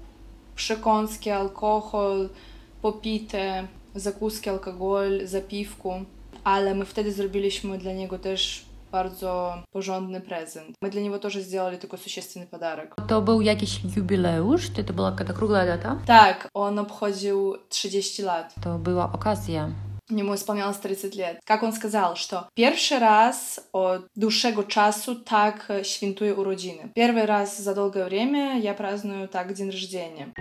Przekąski, 0.55 1.29
alkohol, 1.29 2.29
popite, 2.81 3.67
закуски, 3.95 4.49
alkohol, 4.49 5.27
запивку. 5.27 6.05
Ale 6.43 6.75
my 6.75 6.85
wtedy 6.85 7.11
zrobiliśmy 7.11 7.77
dla 7.77 7.93
niego 7.93 8.19
też 8.19 8.65
bardzo 8.91 9.63
porządny 9.71 10.21
prezent. 10.21 10.75
Мы 10.81 10.89
для 10.89 11.01
него 11.01 11.19
тоже 11.19 11.41
сделали 11.41 11.77
такой 11.77 11.99
существенный 11.99 12.47
подарок. 12.47 12.95
To 13.07 13.21
był 13.21 13.41
jakiś 13.41 13.81
jubileusz? 13.95 14.71
Czy 14.71 14.83
to 14.83 14.93
była 14.93 15.09
jakaś 15.09 15.29
okrągła 15.29 15.65
data? 15.65 15.99
Tak, 16.05 16.47
on 16.53 16.79
obchodził 16.79 17.55
30 17.69 18.23
lat. 18.23 18.53
To 18.63 18.77
była 18.77 19.11
okazja. 19.11 19.69
Ему 20.11 20.33
исполнялось 20.33 20.77
30 20.77 21.15
лет. 21.15 21.39
Как 21.45 21.61
он 21.63 21.71
сказал, 21.71 22.15
что 22.15 22.49
первый 22.55 22.99
раз 22.99 23.59
от 23.71 24.07
душего 24.15 24.63
часу 24.63 25.15
так 25.15 25.67
świętuję 25.83 26.33
urodziny. 26.35 26.89
Первый 26.95 27.25
раз 27.25 27.59
за 27.59 27.75
долгое 27.75 28.05
время 28.05 28.59
я 28.59 28.73
праздную 28.73 29.27
так 29.27 29.53
день 29.53 29.69
рождения. 29.69 30.33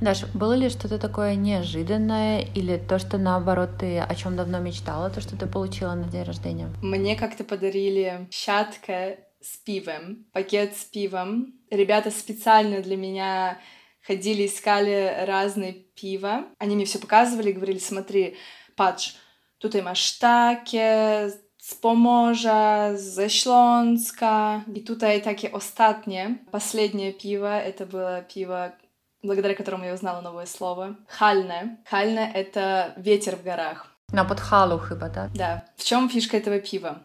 Даша, 0.00 0.26
было 0.32 0.54
ли 0.54 0.70
что-то 0.70 0.98
такое 0.98 1.34
неожиданное 1.34 2.40
или 2.54 2.78
то, 2.78 2.98
что 2.98 3.18
наоборот 3.18 3.70
ты 3.80 3.98
о 3.98 4.14
чем 4.14 4.34
давно 4.34 4.58
мечтала, 4.58 5.10
то, 5.10 5.20
что 5.20 5.36
ты 5.36 5.46
получила 5.46 5.92
на 5.94 6.04
день 6.04 6.22
рождения? 6.22 6.70
Мне 6.82 7.16
как-то 7.16 7.44
подарили 7.44 8.26
щатка 8.30 9.16
с 9.42 9.58
пивом, 9.58 10.24
пакет 10.32 10.74
с 10.74 10.84
пивом. 10.84 11.52
Ребята 11.70 12.10
специально 12.10 12.80
для 12.80 12.96
меня 12.96 13.58
ходили, 14.06 14.46
искали 14.46 15.24
разные 15.26 15.74
пиво. 15.74 16.46
Они 16.58 16.76
мне 16.76 16.86
все 16.86 16.98
показывали, 16.98 17.52
говорили, 17.52 17.78
смотри, 17.78 18.36
patrz, 18.76 19.16
tutaj 19.58 19.82
masz 19.82 20.18
takie, 20.18 21.30
z 21.58 21.74
Pomorza, 21.74 22.90
ze 22.96 23.30
Śląska. 23.30 24.64
I 24.74 24.80
tutaj 24.80 25.22
takie 25.22 25.52
ostatnie, 25.52 26.38
последнее 26.50 27.12
пиво, 27.12 27.60
это 27.60 27.86
было 27.86 28.22
пиво 28.22 28.72
благодаря 29.22 29.54
которому 29.54 29.84
я 29.84 29.94
узнала 29.94 30.20
новое 30.20 30.46
слово. 30.46 30.96
Хальне. 31.08 31.78
Хальне— 31.88 32.30
это 32.34 32.94
ветер 32.96 33.36
в 33.36 33.42
горах. 33.42 33.86
На 34.12 34.24
подхалу 34.24 34.78
chyba, 34.78 35.08
да? 35.12 35.30
Да. 35.34 35.64
В 35.76 35.84
чем 35.84 36.08
фишка 36.08 36.36
этого 36.36 36.58
пива? 36.58 37.02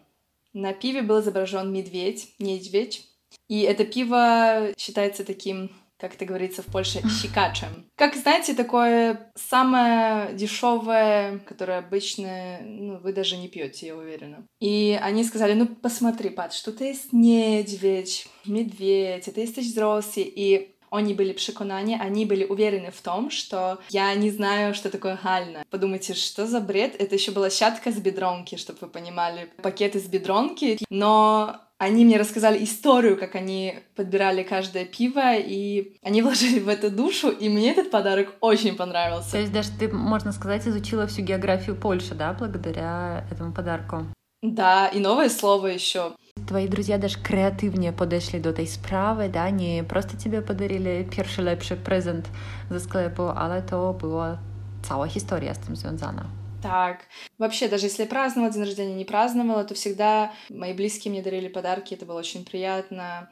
На 0.53 0.74
пиве 0.74 1.01
был 1.01 1.19
изображен 1.19 1.72
медведь, 1.72 2.34
медведь. 2.39 3.05
И 3.48 3.62
это 3.62 3.86
пиво 3.86 4.74
считается 4.77 5.24
таким 5.24 5.69
как 5.98 6.15
это 6.15 6.25
говорится 6.25 6.62
в 6.62 6.65
Польше, 6.65 7.01
щекачем. 7.22 7.86
Как, 7.95 8.15
знаете, 8.15 8.53
такое 8.53 9.31
самое 9.36 10.34
дешевое, 10.34 11.39
которое 11.39 11.79
обычно 11.79 12.60
ну, 12.62 12.98
вы 12.98 13.13
даже 13.13 13.38
не 13.38 13.48
пьете, 13.48 13.88
я 13.88 13.95
уверена. 13.95 14.45
И 14.60 15.00
они 15.01 15.24
сказали, 15.24 15.53
ну 15.53 15.67
посмотри, 15.67 16.29
Пат, 16.29 16.53
что 16.53 16.72
то 16.72 16.84
есть 16.84 17.13
медведь, 17.13 18.27
медведь, 18.45 19.27
это 19.27 19.39
есть 19.39 19.57
взрослый. 19.57 20.31
И 20.36 20.75
они 20.96 21.14
были 21.14 21.34
przekonani, 21.34 21.98
они 22.00 22.25
были 22.25 22.46
уверены 22.46 22.92
в 22.92 23.02
том, 23.02 23.30
что 23.30 23.80
я 23.90 24.14
не 24.16 24.32
знаю, 24.32 24.74
что 24.74 24.90
такое 24.90 25.20
гальна. 25.22 25.64
Подумайте, 25.70 26.14
что 26.14 26.46
за 26.48 26.60
бред? 26.60 26.96
Это 27.00 27.16
еще 27.16 27.32
была 27.32 27.50
щатка 27.50 27.92
с 27.92 27.96
бедронки, 27.96 28.56
чтобы 28.56 28.80
вы 28.82 28.88
понимали, 28.88 29.50
пакет 29.62 29.96
из 29.96 30.08
бедронки. 30.08 30.78
Но 30.90 31.62
они 31.78 32.06
мне 32.06 32.18
рассказали 32.18 32.64
историю, 32.64 33.18
как 33.18 33.36
они 33.36 33.80
подбирали 33.96 34.44
каждое 34.44 34.86
пиво, 34.86 35.36
и 35.36 35.98
они 36.02 36.22
вложили 36.24 36.60
в 36.60 36.70
это 36.70 36.90
душу, 36.90 37.30
и 37.30 37.50
мне 37.50 37.72
этот 37.72 37.92
подарок 37.92 38.36
очень 38.40 38.75
понравился. 38.75 39.32
То 39.32 39.40
есть 39.40 39.52
даже 39.52 39.70
ты, 39.78 39.90
можно 39.90 40.32
сказать, 40.32 40.68
изучила 40.68 41.08
всю 41.08 41.22
географию 41.22 41.75
Польши, 41.75 42.16
да, 42.16 42.34
благодаря 42.34 43.28
этому 43.32 43.54
подарку? 43.54 44.06
Да, 44.42 44.88
и 44.88 45.00
новое 45.00 45.30
слово 45.30 45.68
еще. 45.68 46.14
Твои 46.48 46.68
друзья 46.68 46.98
даже 46.98 47.18
креативнее 47.18 47.92
подошли 47.92 48.39
до 48.39 48.50
этой 48.50 48.68
справы, 48.68 49.30
да, 49.30 49.50
не 49.50 49.84
просто 49.84 50.15
тебе 50.15 50.42
подарили 50.42 51.08
pierwszy 51.15 51.42
lepszy 51.42 51.75
prezent 51.75 52.30
ze 52.70 52.80
sklepu, 52.80 53.24
ale 53.24 53.62
to 53.62 53.94
była 53.94 54.38
cała 54.84 55.08
historia 55.08 55.54
z 55.54 55.60
tym 55.60 55.75
związana. 55.75 56.25
Так. 56.62 57.08
Вообще, 57.39 57.68
даже 57.68 57.86
если 57.88 58.04
я 58.04 58.10
праздновала 58.10 58.54
день 58.54 58.63
рождения, 58.63 58.96
не 58.96 59.06
праздновала, 59.06 59.63
то 59.63 59.74
всегда 59.74 60.32
мои 60.50 60.74
близкие 60.74 61.12
мне 61.12 61.22
дарили 61.22 61.48
подарки, 61.48 61.94
это 61.94 62.06
было 62.06 62.20
очень 62.20 62.46
приятно. 62.46 63.30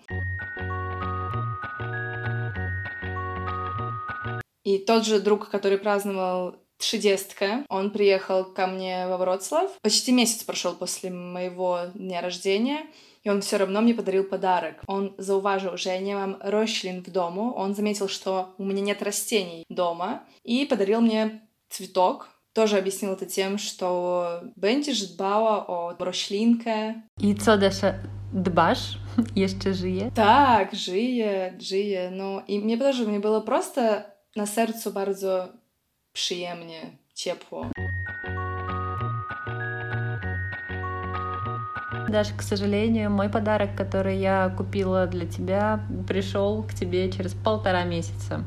И 4.64 4.78
тот 4.78 5.06
же 5.06 5.20
друг, 5.20 5.50
который 5.50 5.78
праздновал 5.78 6.56
Тридестка. 6.90 7.66
Он 7.70 7.92
приехал 7.92 8.46
ко 8.46 8.68
мне 8.68 9.08
во 9.08 9.18
Вроцлав. 9.18 9.72
Почти 9.82 10.12
месяц 10.12 10.44
прошел 10.44 10.74
после 10.74 11.10
моего 11.10 11.80
дня 11.96 12.22
рождения. 12.22 12.82
И 13.24 13.30
он 13.30 13.42
все 13.42 13.58
равно 13.58 13.82
мне 13.82 13.94
подарил 13.94 14.26
подарок. 14.26 14.76
Он 14.88 15.16
зауважил, 15.18 15.78
что 15.78 15.90
я 15.90 16.00
не 16.00 16.12
mam 16.12 16.38
рослин 16.42 17.04
в 17.04 17.10
дому. 17.10 17.54
Он 17.54 17.74
заметил, 17.74 18.08
что 18.10 18.54
у 18.58 18.66
меня 18.66 18.82
нет 18.82 19.02
растений 19.02 19.66
дома. 19.70 20.24
И 20.44 20.66
подарил 20.66 21.02
мне 21.02 21.42
цветок. 21.70 22.30
Тоже 22.54 22.78
объяснил 22.78 23.14
это 23.14 23.26
тем, 23.26 23.58
что 23.58 24.42
będziesz 24.56 25.08
dbała 25.08 25.68
o 25.68 25.96
roślinkę. 26.00 27.02
I 27.22 27.36
co, 27.36 27.58
Dasza, 27.58 27.94
dbasz? 28.34 28.98
Jeszcze 29.36 29.74
żyje? 29.74 30.12
Tak, 30.16 30.76
żyje, 30.76 31.54
żyje. 31.60 32.12
No 32.12 32.42
i 32.48 32.60
mnie 32.60 32.78
тоже, 32.78 33.06
мне 33.06 33.20
было 33.20 33.42
просто 33.42 34.06
на 34.36 34.46
сердцу 34.46 34.92
bardzo 34.92 35.50
przyjemnie, 36.14 36.82
ciepło. 37.14 37.66
Даже, 42.10 42.34
к 42.38 42.44
сожалению, 42.44 43.10
мой 43.10 43.30
подарок, 43.30 43.76
который 43.76 44.18
я 44.20 44.54
купила 44.58 45.08
для 45.08 45.26
тебя, 45.26 45.80
пришел 46.08 46.64
к 46.64 46.74
тебе 46.74 47.12
через 47.12 47.34
полтора 47.34 47.84
месяца. 47.86 48.44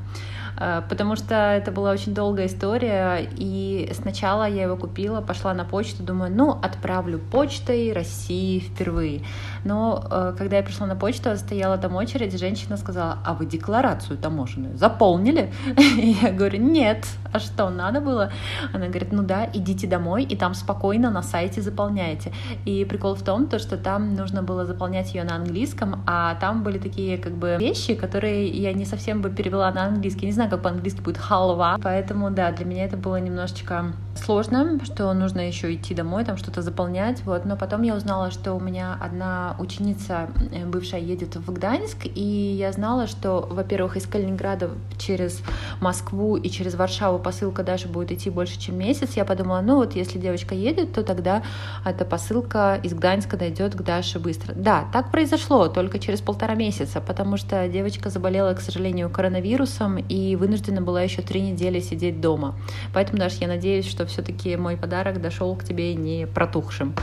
Э, 0.58 0.82
потому 0.88 1.16
что 1.16 1.34
это 1.34 1.70
была 1.72 1.90
очень 1.90 2.14
долгая 2.14 2.46
история, 2.46 3.28
и 3.36 3.90
сначала 3.94 4.48
я 4.48 4.64
его 4.64 4.76
купила, 4.76 5.20
пошла 5.20 5.54
на 5.54 5.64
почту, 5.64 6.02
думаю, 6.02 6.32
ну, 6.34 6.58
отправлю 6.62 7.18
почтой 7.18 7.92
России 7.92 8.60
впервые. 8.60 9.22
Но 9.64 10.04
э, 10.10 10.34
когда 10.38 10.56
я 10.56 10.62
пришла 10.62 10.86
на 10.86 10.96
почту, 10.96 11.36
стояла 11.36 11.78
там 11.78 11.94
очередь, 11.96 12.38
женщина 12.38 12.76
сказала, 12.76 13.18
а 13.24 13.34
вы 13.34 13.46
декларацию 13.46 14.18
таможенную 14.18 14.76
заполнили? 14.76 15.52
И 15.76 16.16
я 16.22 16.32
говорю, 16.32 16.58
нет, 16.60 17.06
а 17.32 17.38
что, 17.38 17.68
надо 17.70 18.00
было? 18.00 18.32
Она 18.72 18.86
говорит, 18.86 19.12
ну 19.12 19.22
да, 19.22 19.48
идите 19.52 19.86
домой, 19.86 20.24
и 20.24 20.36
там 20.36 20.54
спокойно 20.54 21.10
на 21.10 21.22
сайте 21.22 21.60
заполняете. 21.60 22.32
И 22.64 22.84
прикол 22.84 23.14
в 23.14 23.22
том, 23.22 23.46
то, 23.46 23.58
что 23.58 23.76
там 23.76 24.14
нужно 24.14 24.42
было 24.42 24.64
заполнять 24.64 25.14
ее 25.14 25.24
на 25.24 25.36
английском, 25.36 26.02
а 26.06 26.36
там 26.36 26.62
были 26.62 26.78
такие 26.78 27.18
как 27.18 27.32
бы 27.32 27.56
вещи, 27.58 27.94
которые 27.94 28.48
я 28.48 28.72
не 28.72 28.84
совсем 28.84 29.20
бы 29.20 29.30
перевела 29.30 29.70
на 29.70 29.84
английский. 29.84 30.26
Не 30.26 30.32
знаю, 30.32 30.45
как 30.48 30.62
по-английски 30.62 31.00
будет 31.00 31.18
халва. 31.18 31.78
Поэтому, 31.82 32.30
да, 32.30 32.52
для 32.52 32.64
меня 32.64 32.84
это 32.84 32.96
было 32.96 33.16
немножечко 33.16 33.92
сложно, 34.16 34.78
что 34.84 35.12
нужно 35.12 35.46
еще 35.46 35.74
идти 35.74 35.94
домой, 35.94 36.24
там 36.24 36.36
что-то 36.36 36.62
заполнять. 36.62 37.22
Вот. 37.24 37.44
Но 37.44 37.56
потом 37.56 37.82
я 37.82 37.94
узнала, 37.94 38.30
что 38.30 38.54
у 38.54 38.60
меня 38.60 38.96
одна 39.00 39.56
ученица 39.58 40.28
э, 40.52 40.64
бывшая 40.66 41.00
едет 41.00 41.36
в 41.36 41.52
Гданьск, 41.52 42.06
и 42.06 42.56
я 42.58 42.72
знала, 42.72 43.06
что, 43.06 43.46
во-первых, 43.50 43.96
из 43.96 44.06
Калининграда 44.06 44.70
через 44.98 45.42
Москву 45.80 46.36
и 46.36 46.48
через 46.48 46.74
Варшаву 46.74 47.18
посылка 47.18 47.62
даже 47.62 47.88
будет 47.88 48.12
идти 48.12 48.30
больше, 48.30 48.58
чем 48.58 48.78
месяц. 48.78 49.16
Я 49.16 49.24
подумала, 49.24 49.60
ну 49.60 49.76
вот 49.76 49.94
если 49.94 50.18
девочка 50.18 50.54
едет, 50.54 50.92
то 50.92 51.02
тогда 51.02 51.42
эта 51.84 52.04
посылка 52.04 52.80
из 52.82 52.94
Гданьска 52.94 53.36
дойдет 53.36 53.74
к 53.74 53.82
Даше 53.82 54.18
быстро. 54.18 54.54
Да, 54.54 54.84
так 54.92 55.10
произошло, 55.10 55.68
только 55.68 55.98
через 55.98 56.20
полтора 56.20 56.54
месяца, 56.54 57.00
потому 57.00 57.36
что 57.36 57.68
девочка 57.68 58.10
заболела, 58.10 58.54
к 58.54 58.60
сожалению, 58.60 59.10
коронавирусом 59.10 59.98
и 59.98 60.35
вынуждена 60.36 60.80
была 60.80 61.02
еще 61.02 61.22
три 61.22 61.40
недели 61.40 61.80
сидеть 61.80 62.20
дома. 62.20 62.58
Поэтому, 62.94 63.18
Даша, 63.18 63.38
я 63.40 63.48
надеюсь, 63.48 63.86
что 63.86 64.06
все-таки 64.06 64.56
мой 64.56 64.76
подарок 64.76 65.20
дошел 65.20 65.56
к 65.56 65.64
тебе 65.64 65.94
не 65.94 66.26
протухшим 66.26 66.94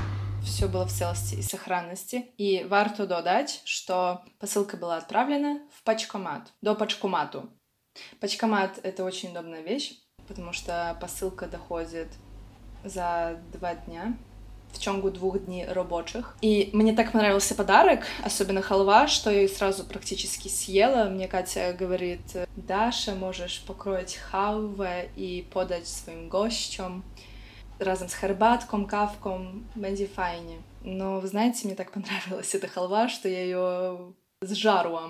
все 0.43 0.67
было 0.67 0.85
в 0.85 0.91
целости 0.91 1.35
и 1.35 1.41
сохранности. 1.41 2.25
И 2.37 2.65
варто 2.65 3.07
додать, 3.07 3.61
что 3.65 4.23
посылка 4.39 4.77
была 4.77 4.97
отправлена 4.97 5.61
в 5.73 5.83
пачкомат, 5.83 6.51
до 6.61 6.75
пачкомату. 6.75 7.49
Пачкомат— 8.19 8.79
это 8.83 9.03
очень 9.03 9.31
удобная 9.31 9.61
вещь, 9.61 9.93
потому 10.27 10.53
что 10.53 10.97
посылка 10.99 11.47
доходит 11.47 12.09
за 12.83 13.39
два 13.53 13.75
дня 13.75 14.17
в 14.73 14.79
ciągu 14.79 15.11
двух 15.11 15.45
дней 15.45 15.65
рабочих. 15.65 16.35
И 16.41 16.69
мне 16.73 16.93
так 16.93 17.11
понравился 17.11 17.55
подарок, 17.55 18.05
особенно 18.23 18.61
халва, 18.61 19.07
что 19.07 19.29
я 19.29 19.41
ее 19.41 19.49
сразу 19.49 19.83
практически 19.83 20.47
съела. 20.47 21.09
Мне 21.09 21.27
Катя 21.27 21.75
говорит, 21.77 22.21
Даша, 22.55 23.15
можешь 23.15 23.63
покроить 23.67 24.15
халвę 24.15 25.09
и 25.15 25.45
подать 25.53 25.87
своим 25.87 26.29
гостям 26.29 27.03
разом 27.79 28.09
с 28.09 28.13
herbatką, 28.13 28.85
кавком, 28.85 29.67
będzie 29.75 30.07
fajnie. 30.07 30.61
Но, 30.83 31.19
вы 31.19 31.27
знаете, 31.27 31.65
мне 31.65 31.75
так 31.75 31.91
понравилась 31.91 32.53
эта 32.53 32.67
халва, 32.67 33.09
что 33.09 33.29
я 33.29 33.43
ее 33.43 34.13
сжарла. 34.41 35.09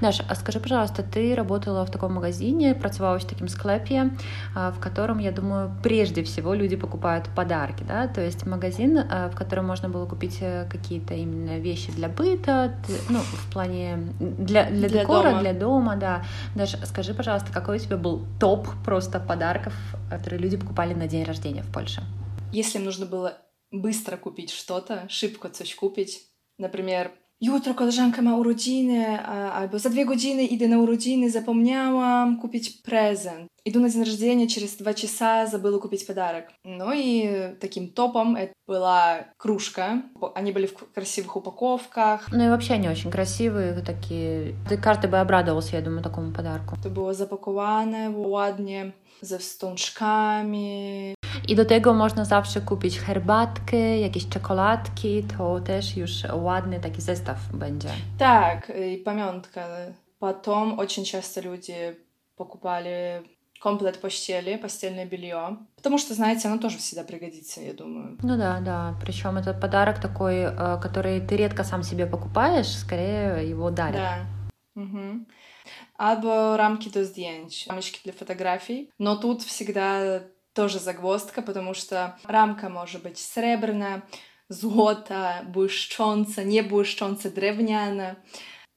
Даша, 0.00 0.24
а 0.28 0.34
скажи, 0.34 0.60
пожалуйста, 0.60 1.02
ты 1.02 1.34
работала 1.34 1.84
в 1.84 1.90
таком 1.90 2.14
магазине, 2.14 2.74
працевала 2.74 3.18
в 3.18 3.24
таком 3.24 3.48
склепе, 3.48 4.10
а, 4.54 4.70
в 4.70 4.78
котором, 4.78 5.18
я 5.18 5.32
думаю, 5.32 5.72
прежде 5.82 6.22
всего 6.22 6.54
люди 6.54 6.76
покупают 6.76 7.28
подарки, 7.34 7.82
да, 7.82 8.06
то 8.06 8.20
есть 8.20 8.46
магазин, 8.46 8.98
а, 8.98 9.28
в 9.30 9.36
котором 9.36 9.66
можно 9.66 9.88
было 9.88 10.06
купить 10.06 10.38
э, 10.40 10.68
какие-то 10.70 11.14
именно 11.14 11.58
вещи 11.58 11.90
для 11.92 12.08
быта, 12.08 12.74
ну, 13.08 13.18
в 13.20 13.52
плане 13.52 14.12
для, 14.20 14.64
для, 14.64 14.88
для 14.88 15.00
декора, 15.00 15.30
дома. 15.30 15.40
для 15.40 15.52
дома, 15.52 15.96
да. 15.96 16.24
Даша, 16.54 16.78
скажи, 16.86 17.14
пожалуйста, 17.14 17.52
какой 17.52 17.76
у 17.76 17.80
тебя 17.80 17.96
был 17.96 18.24
топ 18.38 18.68
просто 18.84 19.20
подарков, 19.20 19.74
которые 20.10 20.40
люди 20.40 20.56
покупали 20.56 20.94
на 20.94 21.06
день 21.06 21.24
рождения 21.24 21.62
в 21.62 21.72
Польше? 21.72 22.02
Если 22.52 22.78
им 22.78 22.84
нужно 22.84 23.06
было 23.06 23.34
быстро 23.70 24.16
купить 24.16 24.50
что-то, 24.50 25.06
szybko 25.08 25.50
coś 25.50 25.76
kupić, 25.76 26.08
например, 26.58 27.10
jutro 27.40 27.74
koleżanka 27.74 28.22
ma 28.22 28.36
urodziny, 28.36 29.20
albo 29.52 29.78
za 29.78 29.90
dwie 29.90 30.06
godziny 30.06 30.44
idę 30.44 30.68
na 30.68 30.78
urodziny, 30.78 31.30
zapomniałam 31.30 32.40
kupić 32.40 32.70
prezent. 32.70 33.48
Иду 33.68 33.80
на 33.80 33.90
день 33.90 34.02
рождения, 34.02 34.48
через 34.48 34.76
два 34.76 34.94
часа 34.94 35.46
забыла 35.46 35.78
купить 35.78 36.06
подарок. 36.06 36.46
Ну 36.64 36.90
и 36.94 37.54
таким 37.60 37.90
топом 37.90 38.34
это 38.34 38.54
была 38.66 39.26
кружка. 39.36 40.04
Они 40.34 40.52
были 40.52 40.66
в 40.66 40.74
красивых 40.94 41.36
упаковках. 41.36 42.28
Ну 42.32 42.46
и 42.46 42.48
вообще 42.48 42.74
они 42.74 42.88
очень 42.88 43.10
красивые, 43.10 43.78
такие. 43.82 44.56
Каждый 44.82 45.10
бы 45.10 45.18
обрадовался, 45.18 45.76
я 45.76 45.82
думаю, 45.82 46.02
такому 46.02 46.32
подарку. 46.32 46.76
Это 46.76 46.88
было 46.88 47.12
запаковано 47.12 48.10
ładnie, 48.16 48.92
ze 49.20 49.38
wstążkami. 49.38 51.14
I 51.48 51.54
do 51.54 51.64
tego 51.64 51.94
można 51.94 52.24
zawsze 52.24 52.60
kupić 52.60 52.98
herbatkę, 52.98 53.98
jakieś 53.98 54.28
czekoladki, 54.28 55.24
to 55.38 55.60
też 55.60 55.96
już 55.96 56.10
ładny 56.32 56.80
taki 56.80 57.02
zestaw 57.02 57.38
będzie. 57.52 57.88
Tak, 58.18 58.72
i 58.90 58.96
pamiątka. 58.96 59.66
Потом 60.18 60.78
очень 60.78 61.04
часто 61.04 61.40
люди 61.40 61.96
покупали 62.36 63.22
комплект 63.60 64.00
постели, 64.00 64.56
постельное 64.56 65.06
белье. 65.06 65.58
Потому 65.76 65.98
что, 65.98 66.14
знаете, 66.14 66.48
оно 66.48 66.58
тоже 66.58 66.78
всегда 66.78 67.04
пригодится, 67.04 67.60
я 67.60 67.72
думаю. 67.72 68.18
Ну 68.22 68.36
да, 68.36 68.60
да. 68.60 68.94
Причем 69.02 69.36
это 69.36 69.54
подарок 69.54 70.00
такой, 70.00 70.36
э, 70.36 70.80
который 70.80 71.20
ты 71.20 71.36
редко 71.36 71.64
сам 71.64 71.82
себе 71.82 72.06
покупаешь, 72.06 72.68
скорее 72.68 73.48
его 73.48 73.70
дарят. 73.70 73.96
Да. 73.96 74.82
Угу. 74.82 75.26
Albo 75.98 76.56
рамки 76.56 76.88
до 76.88 77.04
zdjęć, 77.04 77.66
рамочки 77.68 78.00
для 78.04 78.12
фотографий. 78.12 78.90
Но 78.98 79.16
тут 79.16 79.42
всегда 79.42 80.22
тоже 80.54 80.78
загвоздка, 80.78 81.42
потому 81.42 81.74
что 81.74 82.16
рамка 82.24 82.68
может 82.68 83.02
быть 83.02 83.18
сребряная, 83.18 84.02
золото, 84.48 85.44
błyszcząca, 85.48 86.42
не 86.42 86.62
błyszcząca, 86.62 87.30
древняна. 87.30 88.16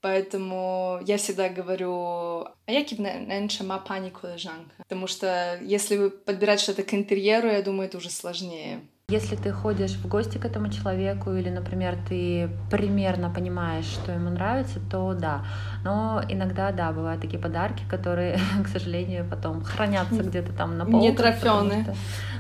Поэтому 0.02 1.00
я 1.06 1.18
всегда 1.18 1.50
говорю, 1.50 2.46
а 2.68 2.72
яки 2.72 2.96
wnętrze 2.96 3.64
ma 3.64 3.78
pani 3.78 4.12
koleżanka? 4.12 4.74
Потому 4.78 5.08
что 5.08 5.60
если 5.62 6.10
подбирать 6.10 6.60
что-то 6.60 6.84
к 6.84 6.94
интерьеру, 6.94 7.48
я 7.48 7.62
думаю, 7.62 7.88
это 7.88 7.98
уже 7.98 8.10
сложнее. 8.10 8.80
Если 9.10 9.36
ты 9.36 9.52
ходишь 9.52 9.92
в 9.92 10.08
гости 10.08 10.38
к 10.38 10.46
этому 10.46 10.70
человеку 10.70 11.34
или, 11.34 11.50
например, 11.50 11.98
ты 12.08 12.50
примерно 12.72 13.30
понимаешь, 13.30 13.86
что 13.86 14.14
ему 14.14 14.30
нравится, 14.30 14.80
то 14.90 15.14
да. 15.14 15.46
Но 15.84 16.24
иногда, 16.30 16.72
да, 16.72 16.92
бывают 16.94 17.22
такие 17.22 17.40
подарки, 17.40 17.84
которые, 17.90 18.40
к 18.64 18.68
сожалению, 18.70 19.28
потом 19.30 19.64
хранятся 19.64 20.24
где-то 20.24 20.54
там 20.54 20.78
на 20.78 20.86
полках. 20.86 21.12
Нетрофёны. 21.12 21.86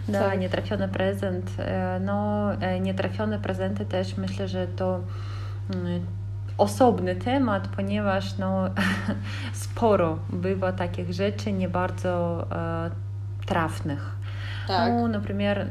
Да, 0.07 0.35
нетрофёный 0.35 0.87
презент. 0.87 1.45
Э, 1.57 1.99
но 1.99 2.55
э, 2.61 2.79
nietrafione 2.79 3.39
prezenty 3.39 3.85
też 3.85 4.17
myślę, 4.17 4.47
że 4.47 4.67
to 4.67 5.01
osobny 6.61 7.15
temat, 7.15 7.67
ponieważ 7.67 8.37
no, 8.37 8.69
sporo 9.53 10.19
bywa 10.29 10.71
takich 10.71 11.13
rzeczy 11.13 11.51
nie 11.51 11.69
bardzo 11.69 12.47
e, 12.51 12.91
trafnych. 13.45 14.21
Так. 14.67 14.89
Ну, 14.89 15.07
например, 15.07 15.67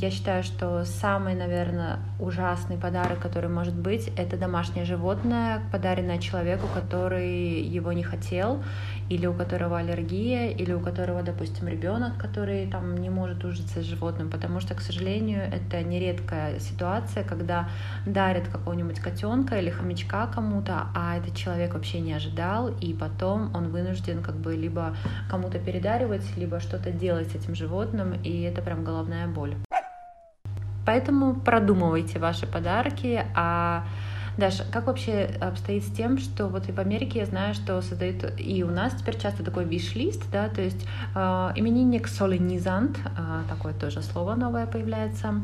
я 0.00 0.10
считаю, 0.10 0.42
что 0.42 0.84
самый, 0.84 1.34
наверное, 1.34 1.98
ужасный 2.18 2.78
подарок, 2.78 3.18
который 3.18 3.50
может 3.50 3.74
быть, 3.74 4.12
это 4.16 4.36
домашнее 4.36 4.84
животное, 4.84 5.60
подаренное 5.72 6.18
человеку, 6.18 6.66
который 6.74 7.60
его 7.76 7.92
не 7.92 8.02
хотел, 8.02 8.62
или 9.10 9.26
у 9.26 9.34
которого 9.34 9.78
аллергия, 9.78 10.50
или 10.50 10.72
у 10.72 10.80
которого, 10.80 11.22
допустим, 11.22 11.68
ребенок, 11.68 12.16
который 12.16 12.66
там 12.70 12.96
не 12.96 13.10
может 13.10 13.44
ужиться 13.44 13.82
с 13.82 13.84
животным, 13.84 14.30
потому 14.30 14.60
что, 14.60 14.74
к 14.74 14.80
сожалению, 14.80 15.42
это 15.42 15.82
нередкая 15.82 16.60
ситуация, 16.60 17.24
когда 17.24 17.68
дарят 18.06 18.48
какого-нибудь 18.48 19.00
котенка 19.00 19.58
или 19.58 19.70
хомячка 19.70 20.28
кому-то, 20.28 20.86
а 20.94 21.16
этот 21.16 21.36
человек 21.36 21.74
вообще 21.74 22.00
не 22.00 22.12
ожидал, 22.12 22.68
и 22.68 22.94
потом 22.94 23.54
он 23.54 23.70
вынужден 23.70 24.22
как 24.22 24.36
бы 24.36 24.54
либо 24.54 24.96
кому-то 25.28 25.58
передаривать, 25.58 26.24
либо 26.36 26.60
что-то 26.60 26.92
делать 26.92 27.32
с 27.32 27.34
этим 27.34 27.56
животным, 27.56 28.14
и 28.22 28.42
это 28.42 28.62
прям 28.62 28.84
головная 28.84 29.26
боль. 29.26 29.56
Поэтому 30.86 31.34
продумывайте 31.34 32.18
ваши 32.18 32.46
подарки, 32.46 33.24
а 33.34 33.84
Даша, 34.40 34.64
как 34.72 34.86
вообще 34.86 35.30
обстоит 35.40 35.84
с 35.84 35.90
тем, 35.90 36.16
что 36.18 36.46
вот 36.48 36.68
и 36.68 36.72
в 36.72 36.80
Америке 36.80 37.18
я 37.18 37.26
знаю, 37.26 37.54
что 37.54 37.80
создают, 37.82 38.24
и 38.38 38.64
у 38.64 38.70
нас 38.70 38.94
теперь 38.94 39.18
часто 39.20 39.44
такой 39.44 39.66
виш-лист, 39.66 40.22
да, 40.32 40.48
то 40.48 40.62
есть 40.62 40.86
э, 41.14 41.18
именинник 41.56 42.08
солинизант, 42.08 42.98
э, 43.04 43.42
такое 43.50 43.74
тоже 43.74 44.00
слово 44.02 44.36
новое 44.36 44.66
появляется, 44.66 45.34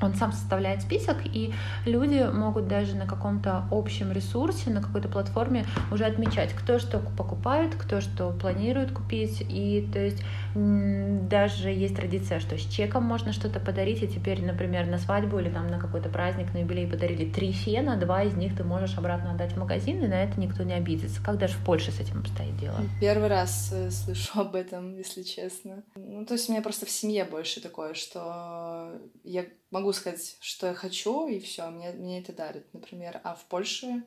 он 0.00 0.14
сам 0.14 0.32
составляет 0.32 0.82
список, 0.82 1.16
и 1.24 1.52
люди 1.86 2.28
могут 2.32 2.68
даже 2.68 2.96
на 2.96 3.06
каком-то 3.06 3.64
общем 3.70 4.12
ресурсе, 4.12 4.70
на 4.70 4.82
какой-то 4.82 5.08
платформе 5.08 5.64
уже 5.90 6.04
отмечать, 6.04 6.52
кто 6.52 6.78
что 6.78 6.98
покупает, 6.98 7.74
кто 7.76 8.00
что 8.00 8.30
планирует 8.30 8.92
купить. 8.92 9.44
И 9.48 9.88
то 9.92 9.98
есть 10.00 10.22
даже 10.54 11.70
есть 11.70 11.96
традиция, 11.96 12.40
что 12.40 12.58
с 12.58 12.62
чеком 12.62 13.04
можно 13.04 13.32
что-то 13.32 13.58
подарить, 13.58 14.02
и 14.02 14.08
теперь, 14.08 14.44
например, 14.44 14.86
на 14.86 14.98
свадьбу 14.98 15.38
или 15.38 15.48
там 15.48 15.66
на 15.68 15.78
какой-то 15.78 16.08
праздник, 16.08 16.52
на 16.52 16.58
юбилей 16.58 16.86
подарили 16.86 17.30
три 17.30 17.52
фена, 17.52 17.96
два 17.96 18.22
из 18.22 18.34
них 18.34 18.56
ты 18.56 18.64
можешь 18.64 18.96
обратно 18.98 19.32
отдать 19.32 19.52
в 19.52 19.58
магазин, 19.58 20.02
и 20.04 20.08
на 20.08 20.22
это 20.22 20.38
никто 20.38 20.62
не 20.62 20.74
обидится. 20.74 21.22
Как 21.22 21.38
даже 21.38 21.54
в 21.54 21.64
Польше 21.64 21.90
с 21.90 22.00
этим 22.00 22.20
обстоит 22.20 22.56
дело? 22.58 22.76
Первый 23.00 23.28
раз 23.28 23.70
э, 23.72 23.90
слышу 23.90 24.30
об 24.40 24.54
этом, 24.54 24.96
если 24.96 25.22
честно. 25.22 25.84
Ну, 25.94 26.26
то 26.26 26.34
есть 26.34 26.48
у 26.48 26.52
меня 26.52 26.62
просто 26.62 26.86
в 26.86 26.90
семье 26.90 27.24
больше 27.24 27.60
такое, 27.60 27.94
что 27.94 29.00
я 29.24 29.46
могу 29.70 29.92
сказать, 29.92 30.36
что 30.40 30.66
я 30.66 30.74
хочу, 30.74 31.28
и 31.28 31.40
все, 31.40 31.68
мне, 31.70 31.92
мне 31.92 32.20
это 32.20 32.32
дарит, 32.32 32.72
например. 32.74 33.20
А 33.24 33.34
в 33.34 33.44
Польше 33.46 34.04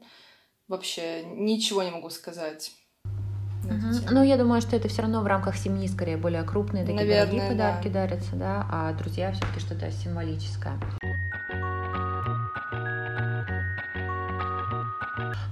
вообще 0.68 1.24
ничего 1.26 1.84
не 1.84 1.92
могу 1.92 2.10
сказать. 2.10 2.72
Ну, 4.10 4.24
я 4.24 4.38
думаю, 4.38 4.62
что 4.62 4.76
это 4.76 4.88
все 4.88 5.02
равно 5.02 5.22
в 5.22 5.28
рамках 5.28 5.56
семьи 5.56 5.88
скорее 5.88 6.18
более 6.18 6.44
крупные 6.44 6.84
такие 6.84 7.00
Наверное, 7.00 7.26
дорогие 7.26 7.50
подарки 7.50 7.88
да. 7.88 7.94
дарятся, 7.94 8.36
да, 8.36 8.68
а 8.72 8.94
друзья 8.94 9.32
все-таки 9.32 9.60
что-то 9.60 9.92
символическое. 9.92 10.74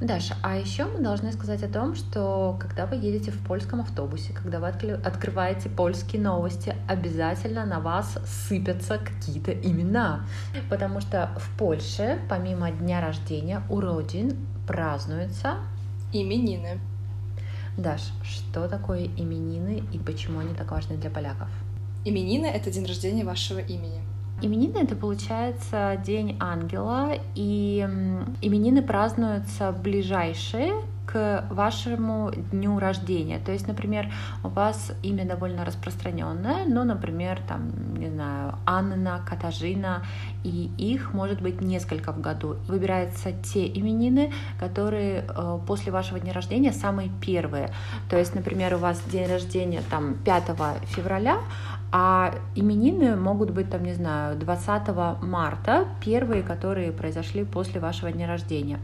Даша, 0.03 0.35
а 0.43 0.57
еще 0.57 0.83
мы 0.85 0.99
должны 0.99 1.31
сказать 1.31 1.63
о 1.63 1.69
том, 1.69 1.95
что 1.95 2.57
когда 2.59 2.85
вы 2.85 2.97
едете 2.97 3.31
в 3.31 3.39
польском 3.47 3.79
автобусе, 3.79 4.33
когда 4.33 4.59
вы 4.59 4.67
открываете 4.67 5.69
польские 5.69 6.21
новости, 6.21 6.75
обязательно 6.89 7.65
на 7.65 7.79
вас 7.79 8.17
сыпятся 8.25 8.97
какие-то 8.97 9.53
имена. 9.53 10.25
Потому 10.69 10.99
что 10.99 11.29
в 11.37 11.57
Польше, 11.57 12.19
помимо 12.29 12.69
дня 12.71 12.99
рождения, 12.99 13.61
уродин 13.69 14.35
празднуются 14.67 15.55
именины. 16.11 16.79
Даш, 17.77 18.01
что 18.23 18.67
такое 18.67 19.05
именины 19.05 19.83
и 19.91 19.97
почему 19.97 20.39
они 20.39 20.53
так 20.53 20.71
важны 20.71 20.97
для 20.97 21.09
поляков? 21.09 21.49
Именины— 22.05 22.45
это 22.47 22.69
день 22.69 22.85
рождения 22.85 23.25
вашего 23.25 23.59
имени. 23.59 24.01
Именины 24.41 24.79
это 24.79 24.95
получается 24.95 25.99
День 26.05 26.37
Ангела, 26.39 27.13
и 27.33 27.79
именины 28.41 28.83
празднуются 28.83 29.71
ближайшие 29.71 30.73
к 31.05 31.45
вашему 31.49 32.31
дню 32.51 32.79
рождения. 32.79 33.39
То 33.39 33.51
есть, 33.51 33.67
например, 33.67 34.11
у 34.43 34.47
вас 34.47 34.93
имя 35.03 35.25
довольно 35.25 35.65
распространенное, 35.65 36.65
ну, 36.65 36.83
например, 36.83 37.39
там, 37.47 37.95
не 37.95 38.09
знаю, 38.09 38.55
Анна, 38.65 39.21
Катажина, 39.27 40.03
и 40.43 40.71
их 40.77 41.13
может 41.13 41.41
быть 41.41 41.61
несколько 41.61 42.11
в 42.11 42.21
году. 42.21 42.55
Выбираются 42.67 43.31
те 43.31 43.67
именины, 43.67 44.31
которые 44.59 45.25
э, 45.27 45.59
после 45.67 45.91
вашего 45.91 46.19
дня 46.19 46.33
рождения 46.33 46.71
самые 46.71 47.09
первые. 47.21 47.69
То 48.09 48.17
есть, 48.17 48.35
например, 48.35 48.75
у 48.75 48.77
вас 48.77 49.01
день 49.11 49.27
рождения 49.27 49.81
там 49.89 50.15
5 50.25 50.43
февраля, 50.85 51.37
а 51.95 52.33
именины 52.55 53.15
могут 53.15 53.51
быть, 53.51 53.69
там, 53.69 53.83
не 53.83 53.93
знаю, 53.93 54.35
20 54.35 54.87
марта, 55.21 55.85
первые, 56.03 56.41
которые 56.41 56.91
произошли 56.91 57.43
после 57.43 57.79
вашего 57.79 58.11
дня 58.11 58.27
рождения. 58.27 58.79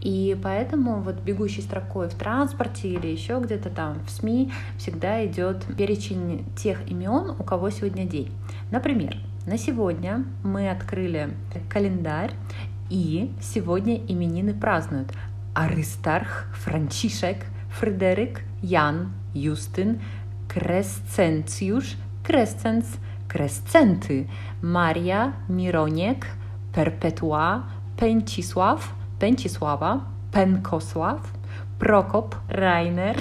И 0.00 0.38
поэтому 0.40 1.00
вот 1.00 1.16
бегущей 1.16 1.64
строкой 1.64 2.08
в 2.08 2.14
транспорте 2.14 2.88
или 2.88 3.08
еще 3.08 3.40
где-то 3.40 3.68
там 3.68 3.98
в 4.06 4.10
СМИ 4.12 4.52
всегда 4.78 5.26
идет 5.26 5.64
перечень 5.76 6.44
тех 6.54 6.88
имен, 6.88 7.34
у 7.36 7.42
кого 7.42 7.68
сегодня 7.70 8.06
день. 8.06 8.30
Например, 8.70 9.16
на 9.44 9.58
сегодня 9.58 10.24
мы 10.44 10.70
открыли 10.70 11.30
календарь, 11.68 12.30
и 12.90 13.32
сегодня 13.40 13.96
именины 13.96 14.54
празднуют 14.54 15.12
Аристарх, 15.52 16.46
Франчишек, 16.54 17.38
Фредерик, 17.72 18.42
Ян, 18.62 19.12
Юстин, 19.34 20.00
Кресценциуш, 20.48 21.96
Crescens, 22.24 22.86
Crescenty, 23.28 24.28
Maria, 24.62 25.32
Mironiek, 25.48 26.26
Perpetua, 26.72 27.64
Pęcisław, 27.96 28.94
Pęcisława, 29.18 30.00
Penkosław, 30.32 31.20
Прокоп, 31.78 32.34
Райнер, 32.48 33.16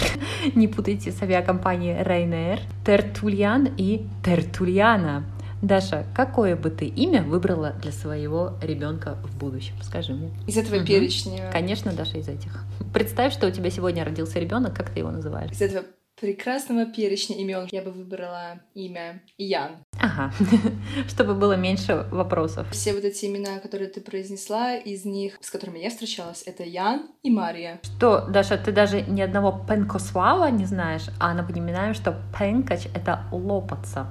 не 0.56 0.68
путайте 0.68 1.12
с 1.12 1.22
авиакомпанией 1.22 2.04
Райнер, 2.04 2.60
Тертульян 2.86 3.70
и 3.78 4.06
Тертульяна. 4.24 5.24
Даша, 5.62 6.06
какое 6.16 6.56
бы 6.56 6.70
ты 6.72 6.86
имя 6.86 7.22
выбрала 7.22 7.74
для 7.82 7.92
своего 7.92 8.54
ребенка 8.62 9.18
в 9.24 9.38
будущем? 9.38 9.76
Скажи 9.82 10.14
мне. 10.14 10.32
Из 10.48 10.58
этого 10.58 10.78
угу. 10.78 10.86
перечня. 10.86 11.52
Конечно, 11.52 11.92
Даша, 11.92 12.18
из 12.18 12.28
этих. 12.28 12.64
Представь, 12.94 13.34
что 13.34 13.48
у 13.48 13.52
тебя 13.52 13.70
сегодня 13.70 14.04
родился 14.04 14.40
ребенок, 14.40 14.76
как 14.76 14.90
ты 14.90 15.00
его 15.00 15.12
называешь? 15.12 15.52
Из 15.52 15.62
этого 15.62 15.86
прекрасного 16.22 16.86
перечня 16.86 17.36
имен 17.38 17.68
я 17.72 17.82
бы 17.82 17.92
выбрала 17.92 18.62
имя 18.76 19.24
Ян. 19.40 19.84
Ага, 20.00 20.32
чтобы 21.08 21.34
было 21.34 21.54
меньше 21.54 22.06
вопросов. 22.12 22.70
Все 22.72 22.94
вот 22.94 23.04
эти 23.04 23.26
имена, 23.26 23.60
которые 23.60 23.90
ты 23.90 24.02
произнесла, 24.02 24.76
из 24.76 25.04
них, 25.04 25.38
с 25.42 25.50
которыми 25.50 25.80
я 25.80 25.90
встречалась, 25.90 26.44
это 26.46 26.64
Ян 26.64 27.10
и 27.24 27.32
Мария. 27.32 27.80
Что, 27.84 28.28
Даша, 28.30 28.58
ты 28.58 28.72
даже 28.72 29.02
ни 29.02 29.20
одного 29.20 29.66
Пенкосвала 29.68 30.52
не 30.52 30.66
знаешь, 30.66 31.08
а 31.20 31.34
напоминаем, 31.34 31.96
что 31.96 32.16
пенкач— 32.38 32.86
это 32.96 33.26
лопаться. 33.32 34.08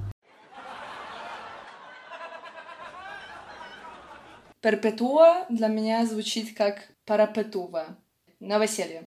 Перпетуа 4.59 5.45
для 5.49 5.67
меня 5.67 6.05
звучит 6.05 6.55
как 6.55 6.89
парапетува. 7.05 7.97
Новоселье. 8.41 9.05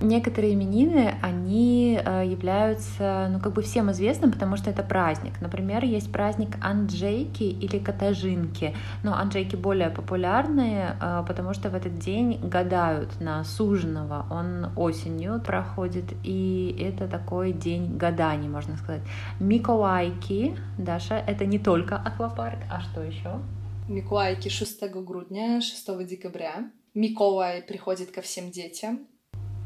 Некоторые 0.00 0.54
именины, 0.54 1.14
они 1.22 2.00
э, 2.02 2.24
являются, 2.26 3.28
ну, 3.32 3.40
как 3.40 3.52
бы 3.52 3.62
всем 3.62 3.90
известным, 3.90 4.30
потому 4.30 4.56
что 4.56 4.70
это 4.70 4.84
праздник. 4.84 5.40
Например, 5.40 5.84
есть 5.84 6.12
праздник 6.12 6.56
Анджейки 6.62 7.42
или 7.42 7.78
Катажинки. 7.78 8.76
Но 9.02 9.14
Анджейки 9.14 9.56
более 9.56 9.90
популярные, 9.90 10.96
э, 11.00 11.24
потому 11.26 11.52
что 11.52 11.68
в 11.68 11.74
этот 11.74 11.98
день 11.98 12.38
гадают 12.42 13.20
на 13.20 13.42
суженого. 13.42 14.26
Он 14.30 14.70
осенью 14.76 15.42
проходит, 15.44 16.04
и 16.22 16.76
это 16.78 17.08
такой 17.08 17.52
день 17.52 17.96
гаданий, 17.96 18.48
можно 18.48 18.76
сказать. 18.76 19.02
Миколайки, 19.40 20.56
Даша, 20.78 21.16
это 21.16 21.44
не 21.44 21.58
только 21.58 21.96
аквапарк, 21.96 22.58
а 22.70 22.80
что 22.80 23.02
еще? 23.02 23.40
Миколайки 23.88 24.48
6 24.48 24.92
грудня, 25.04 25.60
6 25.60 26.06
декабря. 26.06 26.70
Миколай 26.94 27.62
приходит 27.62 28.12
ко 28.12 28.22
всем 28.22 28.50
детям. 28.50 29.00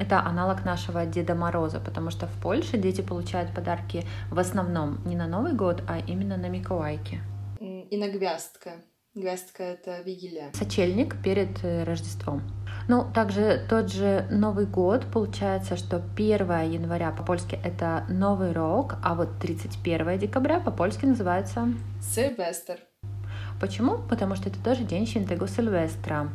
Это 0.03 0.19
аналог 0.19 0.65
нашего 0.65 1.07
Деда 1.07 1.37
Мороза, 1.37 1.79
потому 1.79 2.11
что 2.11 2.27
в 2.27 2.33
Польше 2.43 2.77
дети 2.77 3.03
получают 3.03 3.55
подарки 3.55 4.05
в 4.33 4.39
основном 4.41 4.99
не 5.07 5.15
на 5.15 5.29
Новый 5.29 5.53
год, 5.53 5.85
а 5.89 6.01
именно 6.01 6.37
на 6.37 6.49
Миколайки. 6.49 7.21
И 7.61 7.97
на 7.97 8.09
гвяздка. 8.09 8.71
Гвяздка— 9.15 9.63
это 9.75 10.01
вигиля. 10.01 10.51
Сочельник 10.55 11.23
перед 11.23 11.63
э, 11.63 11.85
Рождеством. 11.85 12.43
Ну, 12.89 13.07
также 13.15 13.65
тот 13.71 13.93
же 13.93 14.27
Новый 14.29 14.67
год, 14.67 15.07
получается, 15.13 15.77
что 15.77 16.03
1 16.17 16.73
января 16.73 17.13
по-польски 17.13 17.61
это 17.63 18.05
Новый 18.09 18.51
рок, 18.51 18.97
а 19.05 19.15
вот 19.15 19.39
31 19.39 20.19
декабря 20.19 20.59
по-польски 20.59 21.05
называется... 21.05 21.69
Сильвестр. 22.01 22.81
Почему? 23.61 23.99
Потому 24.11 24.35
что 24.35 24.49
это 24.49 24.59
тоже 24.65 24.83
день 24.83 25.05
Świętego 25.05 25.47
Сильвестра. 25.47 26.29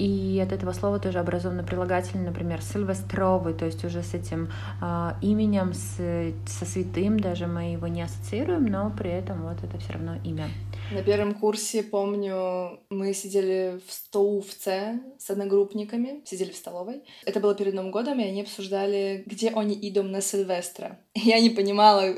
И 0.00 0.40
от 0.40 0.50
этого 0.52 0.72
слова 0.72 0.98
тоже 0.98 1.18
образованы 1.18 1.62
прилагательные, 1.62 2.26
например, 2.26 2.62
сильвестровый, 2.62 3.52
то 3.52 3.66
есть 3.66 3.84
уже 3.84 4.02
с 4.02 4.14
этим 4.14 4.50
э, 4.80 5.10
именем, 5.20 5.74
с, 5.74 5.98
со 6.46 6.64
святым 6.64 7.20
даже 7.20 7.46
мы 7.46 7.72
его 7.72 7.86
не 7.86 8.00
ассоциируем, 8.00 8.64
но 8.64 8.90
при 8.96 9.10
этом 9.10 9.42
вот 9.42 9.62
это 9.62 9.78
все 9.78 9.92
равно 9.92 10.16
имя. 10.24 10.48
На 10.90 11.02
первом 11.02 11.34
курсе, 11.34 11.82
помню, 11.82 12.80
мы 12.88 13.12
сидели 13.12 13.78
в 13.86 13.92
столовце 13.92 15.00
с 15.18 15.28
одногруппниками, 15.28 16.22
сидели 16.24 16.50
в 16.50 16.56
столовой. 16.56 17.02
Это 17.26 17.38
было 17.38 17.54
перед 17.54 17.74
Новым 17.74 17.90
годом, 17.90 18.20
и 18.20 18.24
они 18.24 18.40
обсуждали, 18.40 19.22
где 19.26 19.50
они 19.50 19.78
идут 19.82 20.06
на 20.06 20.22
Сильвестра. 20.22 20.98
Я 21.14 21.40
не 21.40 21.50
понимала, 21.50 22.14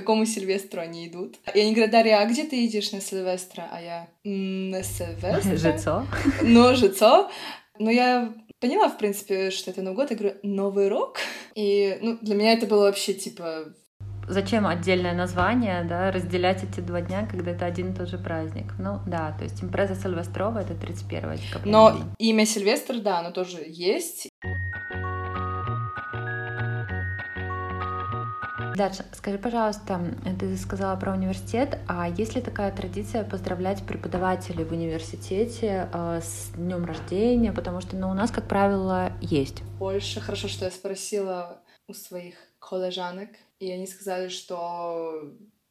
какому 0.00 0.26
Сильвестру 0.26 0.80
они 0.80 1.08
идут. 1.08 1.36
И 1.54 1.60
они 1.60 1.72
говорят, 1.72 1.90
Дарья, 1.90 2.20
а 2.20 2.26
где 2.26 2.44
ты 2.44 2.64
идешь 2.64 2.92
на 2.92 3.00
Сильвестра? 3.00 3.68
А 3.72 3.80
я, 3.80 4.08
на 4.24 4.82
Сильвестра? 4.82 5.40
Жицо. 5.56 6.06
Ну, 6.42 6.74
жицо. 6.74 7.30
Но 7.78 7.90
я 7.90 8.32
поняла, 8.60 8.88
в 8.88 8.98
принципе, 8.98 9.50
что 9.50 9.70
это 9.70 9.82
Новый 9.82 9.96
год. 9.96 10.10
Я 10.10 10.16
говорю, 10.16 10.36
Новый 10.42 10.88
рок? 10.88 11.18
И, 11.54 11.98
ну, 12.00 12.18
для 12.20 12.34
меня 12.34 12.52
это 12.52 12.66
было 12.66 12.82
вообще, 12.82 13.14
типа... 13.14 13.74
Зачем 14.28 14.66
отдельное 14.66 15.14
название, 15.14 15.84
да, 15.84 16.10
разделять 16.10 16.64
эти 16.64 16.80
два 16.80 17.00
дня, 17.00 17.28
когда 17.30 17.52
это 17.52 17.64
один 17.64 17.92
и 17.92 17.94
тот 17.94 18.08
же 18.08 18.18
праздник? 18.18 18.74
Ну, 18.78 18.98
да, 19.06 19.32
то 19.38 19.44
есть 19.44 19.62
импреза 19.62 19.94
Сильвестрова— 19.94 20.58
это 20.60 20.74
31 20.74 21.36
декабря. 21.36 21.70
Но 21.70 21.96
имя 22.18 22.44
Сильвестр, 22.44 22.98
да, 22.98 23.20
оно 23.20 23.30
тоже 23.30 23.62
есть. 23.64 24.28
Даша, 28.76 29.06
скажи, 29.14 29.38
пожалуйста, 29.38 29.98
ты 30.38 30.54
сказала 30.58 31.00
про 31.00 31.14
университет, 31.14 31.78
а 31.88 32.10
есть 32.10 32.34
ли 32.34 32.42
такая 32.42 32.70
традиция 32.70 33.24
поздравлять 33.24 33.82
преподавателей 33.86 34.64
в 34.64 34.72
университете 34.72 35.88
э, 35.90 36.20
с 36.22 36.50
днем 36.54 36.84
рождения? 36.84 37.54
Потому 37.54 37.80
что 37.80 37.96
ну, 37.96 38.10
у 38.10 38.12
нас, 38.12 38.30
как 38.30 38.46
правило, 38.46 39.12
есть. 39.22 39.62
Больше 39.78 40.20
хорошо, 40.20 40.48
что 40.48 40.66
я 40.66 40.70
спросила 40.70 41.62
у 41.88 41.94
своих 41.94 42.34
коллежанок, 42.58 43.30
и 43.60 43.72
они 43.72 43.86
сказали, 43.86 44.28
что 44.28 45.22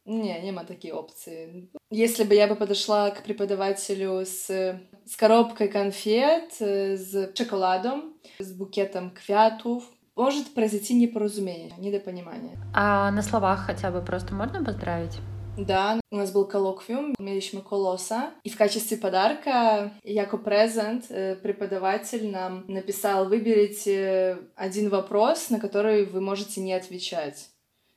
не, 0.04 0.40
нема 0.40 0.64
такие 0.64 0.92
опции. 0.92 1.70
Если 1.92 2.24
бы 2.24 2.34
я 2.34 2.48
бы 2.48 2.56
подошла 2.56 3.10
к 3.10 3.22
преподавателю 3.22 4.26
с, 4.26 4.48
с 4.48 5.16
коробкой 5.16 5.68
конфет, 5.68 6.54
с 6.58 7.32
шоколадом, 7.36 8.16
с 8.40 8.52
букетом 8.52 9.12
квятов, 9.12 9.84
может 10.16 10.54
произойти 10.54 10.94
непоразумение, 10.94 11.72
недопонимание. 11.78 12.58
А 12.74 13.10
на 13.10 13.22
словах 13.22 13.66
хотя 13.66 13.90
бы 13.90 14.00
просто 14.00 14.34
можно 14.34 14.64
поздравить? 14.64 15.12
Да, 15.58 16.00
у 16.10 16.16
нас 16.16 16.32
был 16.32 16.44
коллоквиум, 16.44 17.14
mieliśmy 17.18 17.62
колоса, 17.62 18.30
и 18.44 18.50
в 18.50 18.56
качестве 18.56 18.96
подарка, 18.96 19.90
яко 20.04 20.36
презент, 20.36 21.08
преподаватель 21.42 22.30
нам 22.30 22.64
написал, 22.68 23.28
выберите 23.28 24.38
один 24.54 24.90
вопрос, 24.90 25.50
на 25.50 25.58
который 25.58 26.04
вы 26.04 26.20
можете 26.20 26.60
не 26.60 26.74
отвечать. 26.74 27.48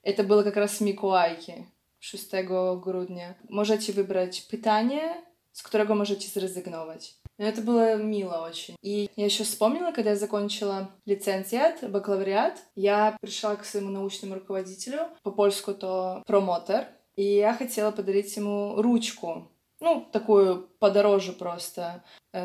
Это 0.04 0.24
было 0.24 0.44
как 0.44 0.56
раз 0.56 0.80
в 0.80 0.82
Микуайке. 0.82 1.66
6 2.02 2.34
grudnia. 2.82 3.36
Możecie 3.50 3.94
wybrać 3.94 4.42
pytanie, 4.42 5.24
z 5.60 5.64
którego 5.64 5.96
możecie 5.96 6.30
zrezygnować. 6.30 7.16
Но 7.38 7.46
это 7.46 7.62
было 7.62 7.98
мило 7.98 8.48
очень. 8.50 8.76
И 8.82 9.10
я 9.18 9.26
еще 9.26 9.44
вспомнила, 9.44 9.92
когда 9.92 10.12
я 10.12 10.16
закончила 10.16 10.88
лицензиат, 11.06 11.92
бакалавриат, 11.92 12.64
я 12.76 13.18
пришла 13.22 13.56
к 13.56 13.66
своему 13.66 13.90
научному 13.90 14.36
руководителю, 14.36 15.00
по-польску 15.24 15.74
то 15.74 16.24
промотор, 16.26 16.86
и 17.18 17.24
я 17.24 17.54
хотела 17.54 17.92
подарить 17.92 18.38
ему 18.38 18.82
ручку, 18.82 19.52
ну, 19.82 20.08
такую 20.12 20.70
подороже 20.80 21.34
просто. 21.34 22.04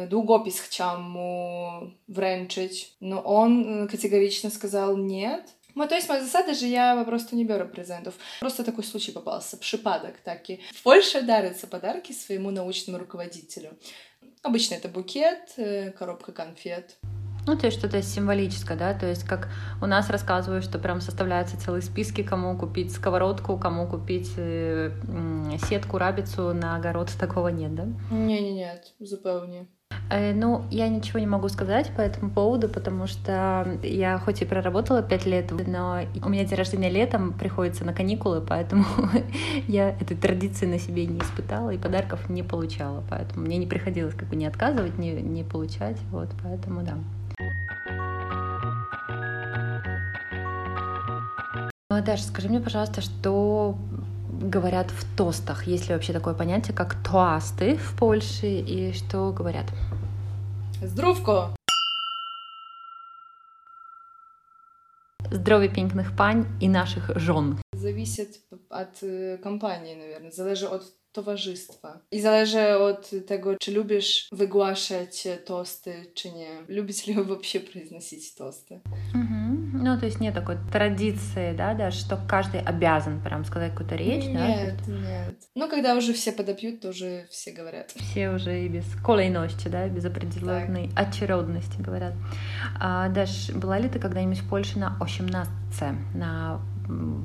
Długopis 0.09 0.61
chciałam 0.61 1.03
mu 1.03 1.81
wręczyć, 2.09 2.97
но 3.01 3.21
он 3.21 3.87
категорично 3.89 4.51
сказал 4.51 4.97
нет, 4.97 5.54
Ну, 5.75 5.89
то 5.89 5.95
есть 5.95 6.09
моя 6.09 6.23
засада 6.23 6.55
же 6.55 6.67
я 6.67 7.03
просто 7.05 7.37
не 7.37 7.45
беру 7.45 7.67
презентов. 7.67 8.15
Просто 8.41 8.65
такой 8.65 8.85
случай 8.85 9.13
попался, 9.13 9.57
припадок 9.57 10.17
таки. 10.25 10.61
В 10.73 10.83
Польше 10.83 11.23
дарятся 11.23 11.67
подарки 11.67 12.13
своему 12.13 12.51
научному 12.51 12.99
руководителю. 12.99 13.71
Обычно 14.43 14.75
это 14.75 14.89
букет, 14.89 15.55
э, 15.57 15.91
коробка 15.93 16.33
конфет. 16.33 16.97
Ну, 17.47 17.59
то 17.59 17.67
есть 17.67 17.79
что-то 17.79 18.01
символическое, 18.03 18.77
да, 18.77 18.95
то 18.99 19.07
есть 19.07 19.25
как 19.25 19.49
у 19.83 19.87
нас 19.87 20.09
рассказывают, 20.09 20.65
что 20.65 20.79
прям 20.79 21.01
составляются 21.03 21.61
целые 21.61 21.83
списки, 21.83 22.23
кому 22.23 22.57
купить 22.59 22.91
сковородку, 22.91 23.59
кому 23.59 23.87
купить 23.87 24.33
э, 24.37 24.91
сетку, 25.69 25.99
рабицу 25.99 26.55
на 26.55 26.77
огород, 26.77 27.11
такого 27.19 27.49
нет, 27.49 27.75
да? 27.75 27.87
Не, 28.11 28.41
не, 28.41 28.55
нет, 28.55 28.95
zupełnie. 28.99 29.61
Э, 29.61 29.74
ну, 30.11 30.65
я 30.71 30.89
ничего 30.89 31.19
не 31.19 31.27
могу 31.27 31.49
сказать 31.49 31.91
по 31.97 32.01
этому 32.01 32.31
поводу, 32.31 32.69
потому 32.69 33.07
что 33.07 33.79
я 33.83 34.19
хоть 34.19 34.43
и 34.43 34.45
проработала 34.45 35.03
пять 35.03 35.27
лет, 35.27 35.51
но 35.67 36.01
у 36.23 36.29
меня 36.29 36.45
день 36.45 36.59
рождения 36.59 36.91
летом 36.91 37.33
приходится 37.33 37.85
на 37.85 37.93
каникулы, 37.93 38.41
поэтому 38.41 38.85
я 39.69 39.91
этой 39.91 40.17
традиции 40.17 40.67
на 40.67 40.79
себе 40.79 41.07
не 41.07 41.19
испытала 41.19 41.71
и 41.71 41.79
подарков 41.79 42.29
не 42.29 42.43
получала, 42.43 43.03
поэтому 43.09 43.47
мне 43.47 43.57
не 43.57 43.67
приходилось 43.67 44.15
как 44.15 44.29
бы 44.29 44.37
не 44.37 44.47
отказывать, 44.47 44.99
не, 44.99 45.13
не 45.13 45.45
получать, 45.45 45.99
вот, 46.11 46.29
поэтому 46.43 46.83
да. 46.83 46.95
Ну, 51.91 52.03
Даша, 52.03 52.25
скажи 52.25 52.49
мне, 52.49 52.61
пожалуйста, 52.61 53.01
что 53.03 53.77
говорят 54.41 54.91
в 54.91 55.17
тостах? 55.17 55.67
Есть 55.67 55.89
ли 55.89 55.95
вообще 55.95 56.13
такое 56.13 56.35
понятие, 56.35 56.75
как 56.75 56.97
тоасты 57.03 57.77
в 57.77 57.97
Польше, 57.99 58.47
и 58.47 58.93
что 58.93 59.33
говорят? 59.33 59.67
Zdrówko! 60.83 61.55
Zdrowie 65.33 65.69
pięknych 65.69 66.13
pań 66.13 66.47
i 66.61 66.69
naszych 66.69 67.11
żon. 67.17 67.57
Зависит 67.75 68.41
от 68.71 69.01
компании, 69.43 69.95
наверное. 69.95 70.31
Залежит 70.31 70.69
от 70.69 70.83
towarzystwa. 71.15 71.99
I 72.11 72.21
zależy 72.21 72.79
od 72.79 73.11
tego, 73.27 73.57
czy 73.61 73.73
lubisz 73.73 74.29
wygłaszać 74.33 75.29
tosty, 75.45 76.07
czy 76.15 76.33
nie. 76.33 76.49
Любите 76.69 77.13
ли 77.13 77.19
вы 77.19 77.25
вообще 77.25 77.61
произносить 77.61 78.35
тосты? 78.39 78.81
Угу. 79.15 79.55
Ну, 79.85 79.99
то 79.99 80.07
есть 80.07 80.21
нет 80.21 80.35
такой 80.35 80.57
традиции, 80.73 81.55
да, 81.57 81.75
даже, 81.75 81.99
что 82.01 82.19
каждый 82.29 82.61
обязан 82.61 83.21
прям 83.21 83.45
сказать 83.45 83.73
какую-то 83.73 83.97
речь, 83.97 84.25
нет, 84.25 84.35
да? 84.35 84.49
Нет, 84.49 84.75
нет. 84.89 85.35
Ну, 85.55 85.69
когда 85.69 85.95
уже 85.95 86.13
все 86.13 86.33
подопьют, 86.33 86.81
то 86.81 86.89
уже 86.89 87.27
все 87.31 87.53
говорят. 87.53 87.91
Все 87.91 88.31
уже 88.31 88.65
и 88.65 88.69
без 88.69 88.85
kolejności, 89.05 89.69
да, 89.69 89.89
без 89.89 90.05
определенной 90.05 90.89
так. 90.89 91.09
очередности 91.09 91.81
говорят. 91.81 92.15
А, 92.81 93.09
Даш, 93.09 93.51
была 93.51 93.79
ли 93.79 93.89
ты 93.89 93.99
когда-нибудь 93.99 94.39
в 94.39 94.49
Польше 94.49 94.79
на 94.79 94.97
18 95.01 95.55
на 96.15 96.61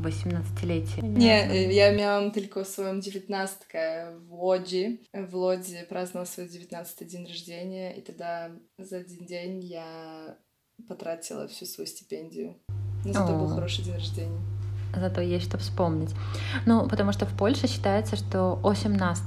18-lecie. 0.02 1.02
Nie, 1.04 1.48
ja 1.74 1.94
miałam 1.94 2.32
tylko 2.32 2.66
swoją 2.66 3.02
dziewiętnastkę 3.02 4.12
w 4.28 4.34
Łodzi. 4.34 5.02
W 5.30 5.36
Łodzi 5.36 5.74
праздновала 5.90 6.26
свой 6.26 6.50
19 6.50 7.06
день 7.06 7.28
рождения, 7.28 7.98
и 7.98 8.02
тогда 8.02 8.50
за 8.78 8.98
один 8.98 9.26
день 9.26 9.64
я 9.64 9.86
потратила 10.88 11.48
всю 11.48 11.66
свою 11.66 11.88
стипендию. 11.88 12.56
Но 13.06 13.14
зато 13.14 13.38
был 13.38 13.48
хороший 13.48 13.84
день 13.84 13.94
рождения. 13.94 14.40
Зато 14.96 15.22
есть 15.22 15.46
что 15.46 15.58
вспомнить. 15.58 16.16
Ну, 16.66 16.88
потому 16.88 17.12
что 17.12 17.26
в 17.26 17.38
Польше 17.38 17.68
считается, 17.68 18.16
что 18.16 18.60
18 18.64 19.24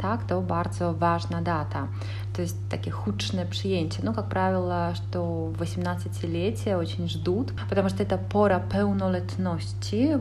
так, 0.00 0.26
to 0.28 0.42
bardzo 0.42 0.94
ważna 0.94 1.42
data. 1.42 1.88
То 2.34 2.42
есть 2.42 2.56
такие 2.70 2.92
худшие 2.92 3.44
przyjęcie. 3.44 4.00
Ну, 4.02 4.14
как 4.14 4.28
правило, 4.28 4.94
что 4.94 5.52
18-летие 5.58 6.76
очень 6.76 7.08
ждут, 7.08 7.52
потому 7.68 7.88
что 7.88 8.02
это 8.02 8.18
пора 8.18 8.58
pełnoletności, 8.58 10.18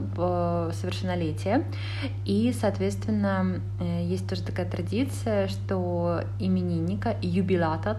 совершеннолетия. 0.74 1.64
И, 2.26 2.54
соответственно, 2.54 3.62
есть 3.80 4.28
тоже 4.28 4.44
такая 4.44 4.70
традиция, 4.70 5.48
что 5.48 6.22
именинника 6.40 7.16
и 7.22 7.28
юбилата 7.28 7.96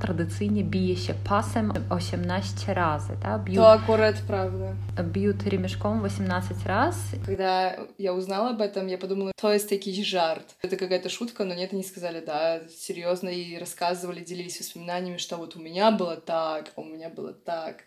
bije 0.62 0.96
się 0.96 1.14
pasem 1.14 1.72
18 1.90 2.74
razy. 2.74 3.16
Да? 3.22 3.38
Бьют, 3.38 3.56
То 3.56 3.72
аккурат, 3.72 4.16
правда. 4.26 4.74
Бьют 5.02 5.46
ремешком 5.46 6.02
18 6.02 6.66
раз. 6.66 6.96
Когда 7.26 7.76
я 7.98 8.12
узнала 8.12 8.50
об 8.50 8.60
этом, 8.60 8.88
я 8.88 8.98
подумала, 8.98 9.32
то 9.40 9.52
есть 9.52 9.68
такий 9.68 10.04
жарт. 10.04 10.54
Это 10.62 10.76
какая-то 10.76 11.08
шутка, 11.08 11.44
но 11.44 11.54
нет, 11.54 11.72
они 11.72 11.82
сказали, 11.82 12.22
да, 12.26 12.60
серьезно, 12.68 13.28
и 13.28 13.58
рассказывали 13.58 14.01
рассказывали, 14.02 14.24
делились 14.24 14.58
воспоминаниями, 14.60 15.16
что 15.16 15.36
вот 15.36 15.56
у 15.56 15.60
меня 15.60 15.90
было 15.90 16.16
так, 16.16 16.72
а 16.76 16.80
у 16.80 16.84
меня 16.84 17.08
было 17.08 17.32
так. 17.32 17.84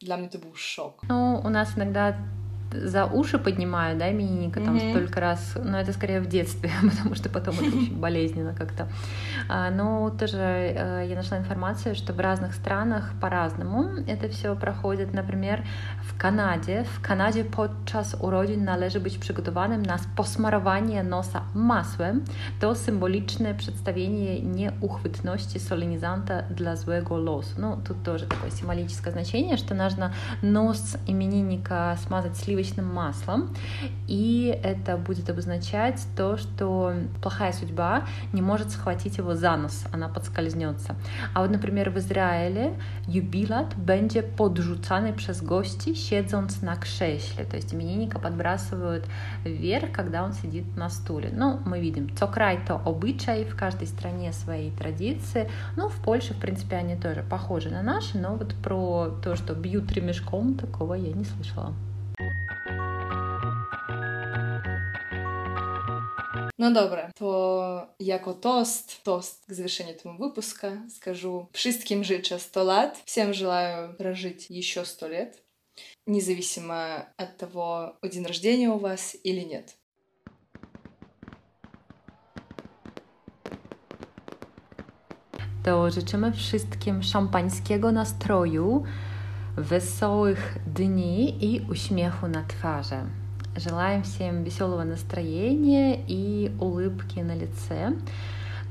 Для 0.00 0.16
меня 0.16 0.26
это 0.26 0.38
был 0.38 0.54
шок. 0.54 1.02
Ну, 1.08 1.40
у 1.44 1.48
нас 1.48 1.76
иногда 1.76 2.16
за 2.74 3.06
уши 3.06 3.38
поднимаю, 3.38 3.98
да, 3.98 4.10
именинника 4.10 4.60
там 4.60 4.76
mm-hmm. 4.76 4.90
столько 4.90 5.20
раз, 5.20 5.58
но 5.62 5.78
это 5.78 5.92
скорее 5.92 6.20
в 6.20 6.26
детстве, 6.26 6.70
потому 6.82 7.14
что 7.14 7.28
потом 7.28 7.54
это 7.54 7.76
очень 7.76 7.98
болезненно 7.98 8.54
как-то. 8.54 8.88
А, 9.48 9.70
но 9.70 10.10
тоже 10.10 10.38
э, 10.38 11.06
я 11.08 11.16
нашла 11.16 11.38
информацию, 11.38 11.94
что 11.94 12.12
в 12.12 12.20
разных 12.20 12.54
странах 12.54 13.12
по-разному 13.20 14.02
это 14.06 14.28
все 14.28 14.54
проходит. 14.56 15.12
Например, 15.12 15.62
w 16.02 16.16
Kanadzie, 16.16 16.84
w 16.84 17.00
Kanadzie 17.00 17.44
podczas 17.44 18.16
urodzin 18.20 18.64
należy 18.64 19.00
być 19.00 19.18
przygotowanym 19.18 19.82
na 19.82 19.98
posmarowanie 20.16 21.02
nosa 21.02 21.42
masłem. 21.54 22.24
To 22.60 22.74
symboliczne 22.74 23.54
przedstawienie 23.54 24.42
nieuchwytności 24.42 25.60
solenizanta 25.60 26.42
dla 26.42 26.76
złego 26.76 27.16
losu. 27.16 27.60
Ну, 27.60 27.78
тут 27.88 28.02
тоже 28.02 28.26
такое 28.26 28.50
символическое 28.50 29.12
значение, 29.12 29.56
что 29.56 29.74
нужно 29.74 30.12
нос 30.42 30.96
именинника 31.06 31.96
смазать 32.06 32.36
сливочным 32.36 32.61
маслом, 32.70 33.54
и 34.08 34.58
это 34.62 34.96
будет 34.96 35.30
обозначать 35.30 36.00
то, 36.16 36.36
что 36.36 36.94
плохая 37.20 37.52
судьба 37.52 38.04
не 38.32 38.42
может 38.42 38.70
схватить 38.70 39.18
его 39.18 39.34
за 39.34 39.56
нос, 39.56 39.84
она 39.92 40.08
подскользнется. 40.08 40.94
А 41.34 41.40
вот, 41.40 41.50
например, 41.50 41.90
в 41.90 41.98
Израиле 41.98 42.74
юбилат 43.08 43.74
będzie 43.74 44.22
podrzucany 44.22 45.12
przez 45.12 45.42
gości 45.42 45.96
siedząc 45.96 46.62
на 46.62 46.76
krześle, 46.76 47.44
то 47.44 47.56
есть 47.56 47.74
именинника 47.74 48.18
подбрасывают 48.18 49.04
вверх, 49.44 49.92
когда 49.92 50.22
он 50.24 50.32
сидит 50.32 50.76
на 50.76 50.90
стуле. 50.90 51.30
Ну, 51.32 51.60
мы 51.64 51.80
видим, 51.80 52.08
co 52.14 52.28
край, 52.32 52.58
то 52.66 52.80
обычай, 52.84 53.44
в 53.44 53.56
каждой 53.56 53.86
стране 53.86 54.32
свои 54.32 54.70
традиции. 54.70 55.48
Ну, 55.76 55.88
в 55.88 55.96
Польше, 55.96 56.34
в 56.34 56.38
принципе, 56.38 56.76
они 56.76 56.96
тоже 56.96 57.22
похожи 57.28 57.70
на 57.70 57.82
наши, 57.82 58.18
но 58.18 58.36
вот 58.36 58.54
про 58.54 59.10
то, 59.22 59.36
что 59.36 59.54
бьют 59.54 59.92
ремешком, 59.92 60.54
такого 60.54 60.94
я 60.94 61.12
не 61.12 61.24
слышала. 61.24 61.72
No 66.61 66.71
dobra, 66.71 67.11
to 67.19 67.87
jako 67.99 68.33
tost, 68.33 69.03
tost 69.03 69.45
к 69.47 69.53
завершению 69.53 69.95
этого 69.95 70.17
выпуска 70.17 70.71
скажу. 70.89 71.47
Wszystkim 71.53 72.03
życzę 72.03 72.39
100 72.39 72.63
lat. 72.63 73.01
Всем 73.05 73.33
желаю 73.33 73.93
прожить 73.93 74.49
еще 74.49 74.85
100 74.85 75.07
лет. 75.07 75.47
независимо 76.05 77.05
от 77.17 77.37
того, 77.37 77.97
день 78.03 78.25
рождения 78.25 78.69
у 78.69 78.77
вас 78.77 79.15
или 79.23 79.41
нет. 79.41 79.77
To 85.63 85.91
życzymy 85.91 86.31
wszystkim 86.31 87.03
szampańskiego 87.03 87.91
nastroju, 87.91 88.83
wesołych 89.57 90.57
dni 90.67 91.45
i 91.45 91.61
uśmiechu 91.71 92.27
na 92.27 92.43
twarzy. 92.43 93.20
Желаем 93.56 94.02
всем 94.02 94.44
веселого 94.44 94.84
настроения 94.84 96.02
и 96.08 96.50
улыбки 96.58 97.20
на 97.20 97.34
лице. 97.34 97.92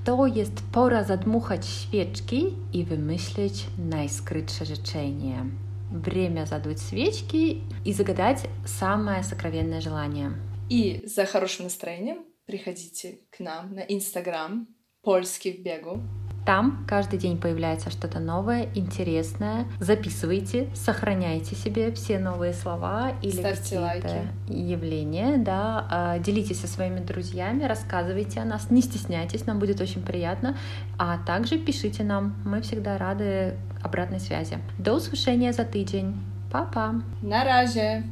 To 0.05 0.25
jest 0.25 0.63
pora 0.73 1.03
zadmuchać 1.03 1.65
świeczki 1.65 2.55
i 2.73 2.83
wymyślić 2.83 3.67
najskrytsze 3.77 4.65
życzenie. 4.65 5.45
Время 5.91 6.45
задуть 6.45 6.79
свечки 6.79 7.61
и 7.85 7.93
загадать 7.93 8.47
самое 8.65 9.23
сокровенное 9.23 9.81
желание. 9.81 10.31
И 10.69 11.01
за 11.05 11.25
хорошим 11.25 11.65
настроением 11.65 12.25
приходите 12.45 13.19
к 13.29 13.39
нам 13.39 13.75
на 13.75 13.81
Инстаграм 13.81 14.67
«Польский 15.03 15.51
в 15.51 15.63
бегу». 15.63 16.20
Там 16.45 16.84
каждый 16.88 17.19
день 17.19 17.39
появляется 17.39 17.89
что-то 17.91 18.19
новое, 18.19 18.69
интересное. 18.73 19.65
Записывайте, 19.80 20.69
сохраняйте 20.73 21.56
себе 21.56 21.91
все 21.91 22.19
новые 22.19 22.54
слова 22.54 23.12
или 23.21 23.41
какие-то 23.41 24.27
явления, 24.47 25.38
да. 25.38 25.88
А, 25.89 26.19
делитесь 26.19 26.62
со 26.62 26.67
своими 26.67 26.99
друзьями, 26.99 27.63
рассказывайте 27.63 28.39
о 28.39 28.45
нас, 28.45 28.71
не 28.71 28.82
стесняйтесь, 28.82 29.45
нам 29.45 29.60
будет 29.60 29.80
очень 29.82 30.01
приятно. 30.01 30.58
А 30.97 31.19
также 31.19 31.58
пишите 31.58 32.04
нам, 32.04 32.36
мы 32.43 32.62
всегда 32.62 32.97
рады 32.97 33.56
обратной 33.84 34.19
связи. 34.19 34.58
До 34.77 34.93
услышания 34.93 35.54
за 35.54 35.63
тыдень. 35.63 36.15
Па-па! 36.51 36.95
На 37.21 37.43
разе! 37.43 38.04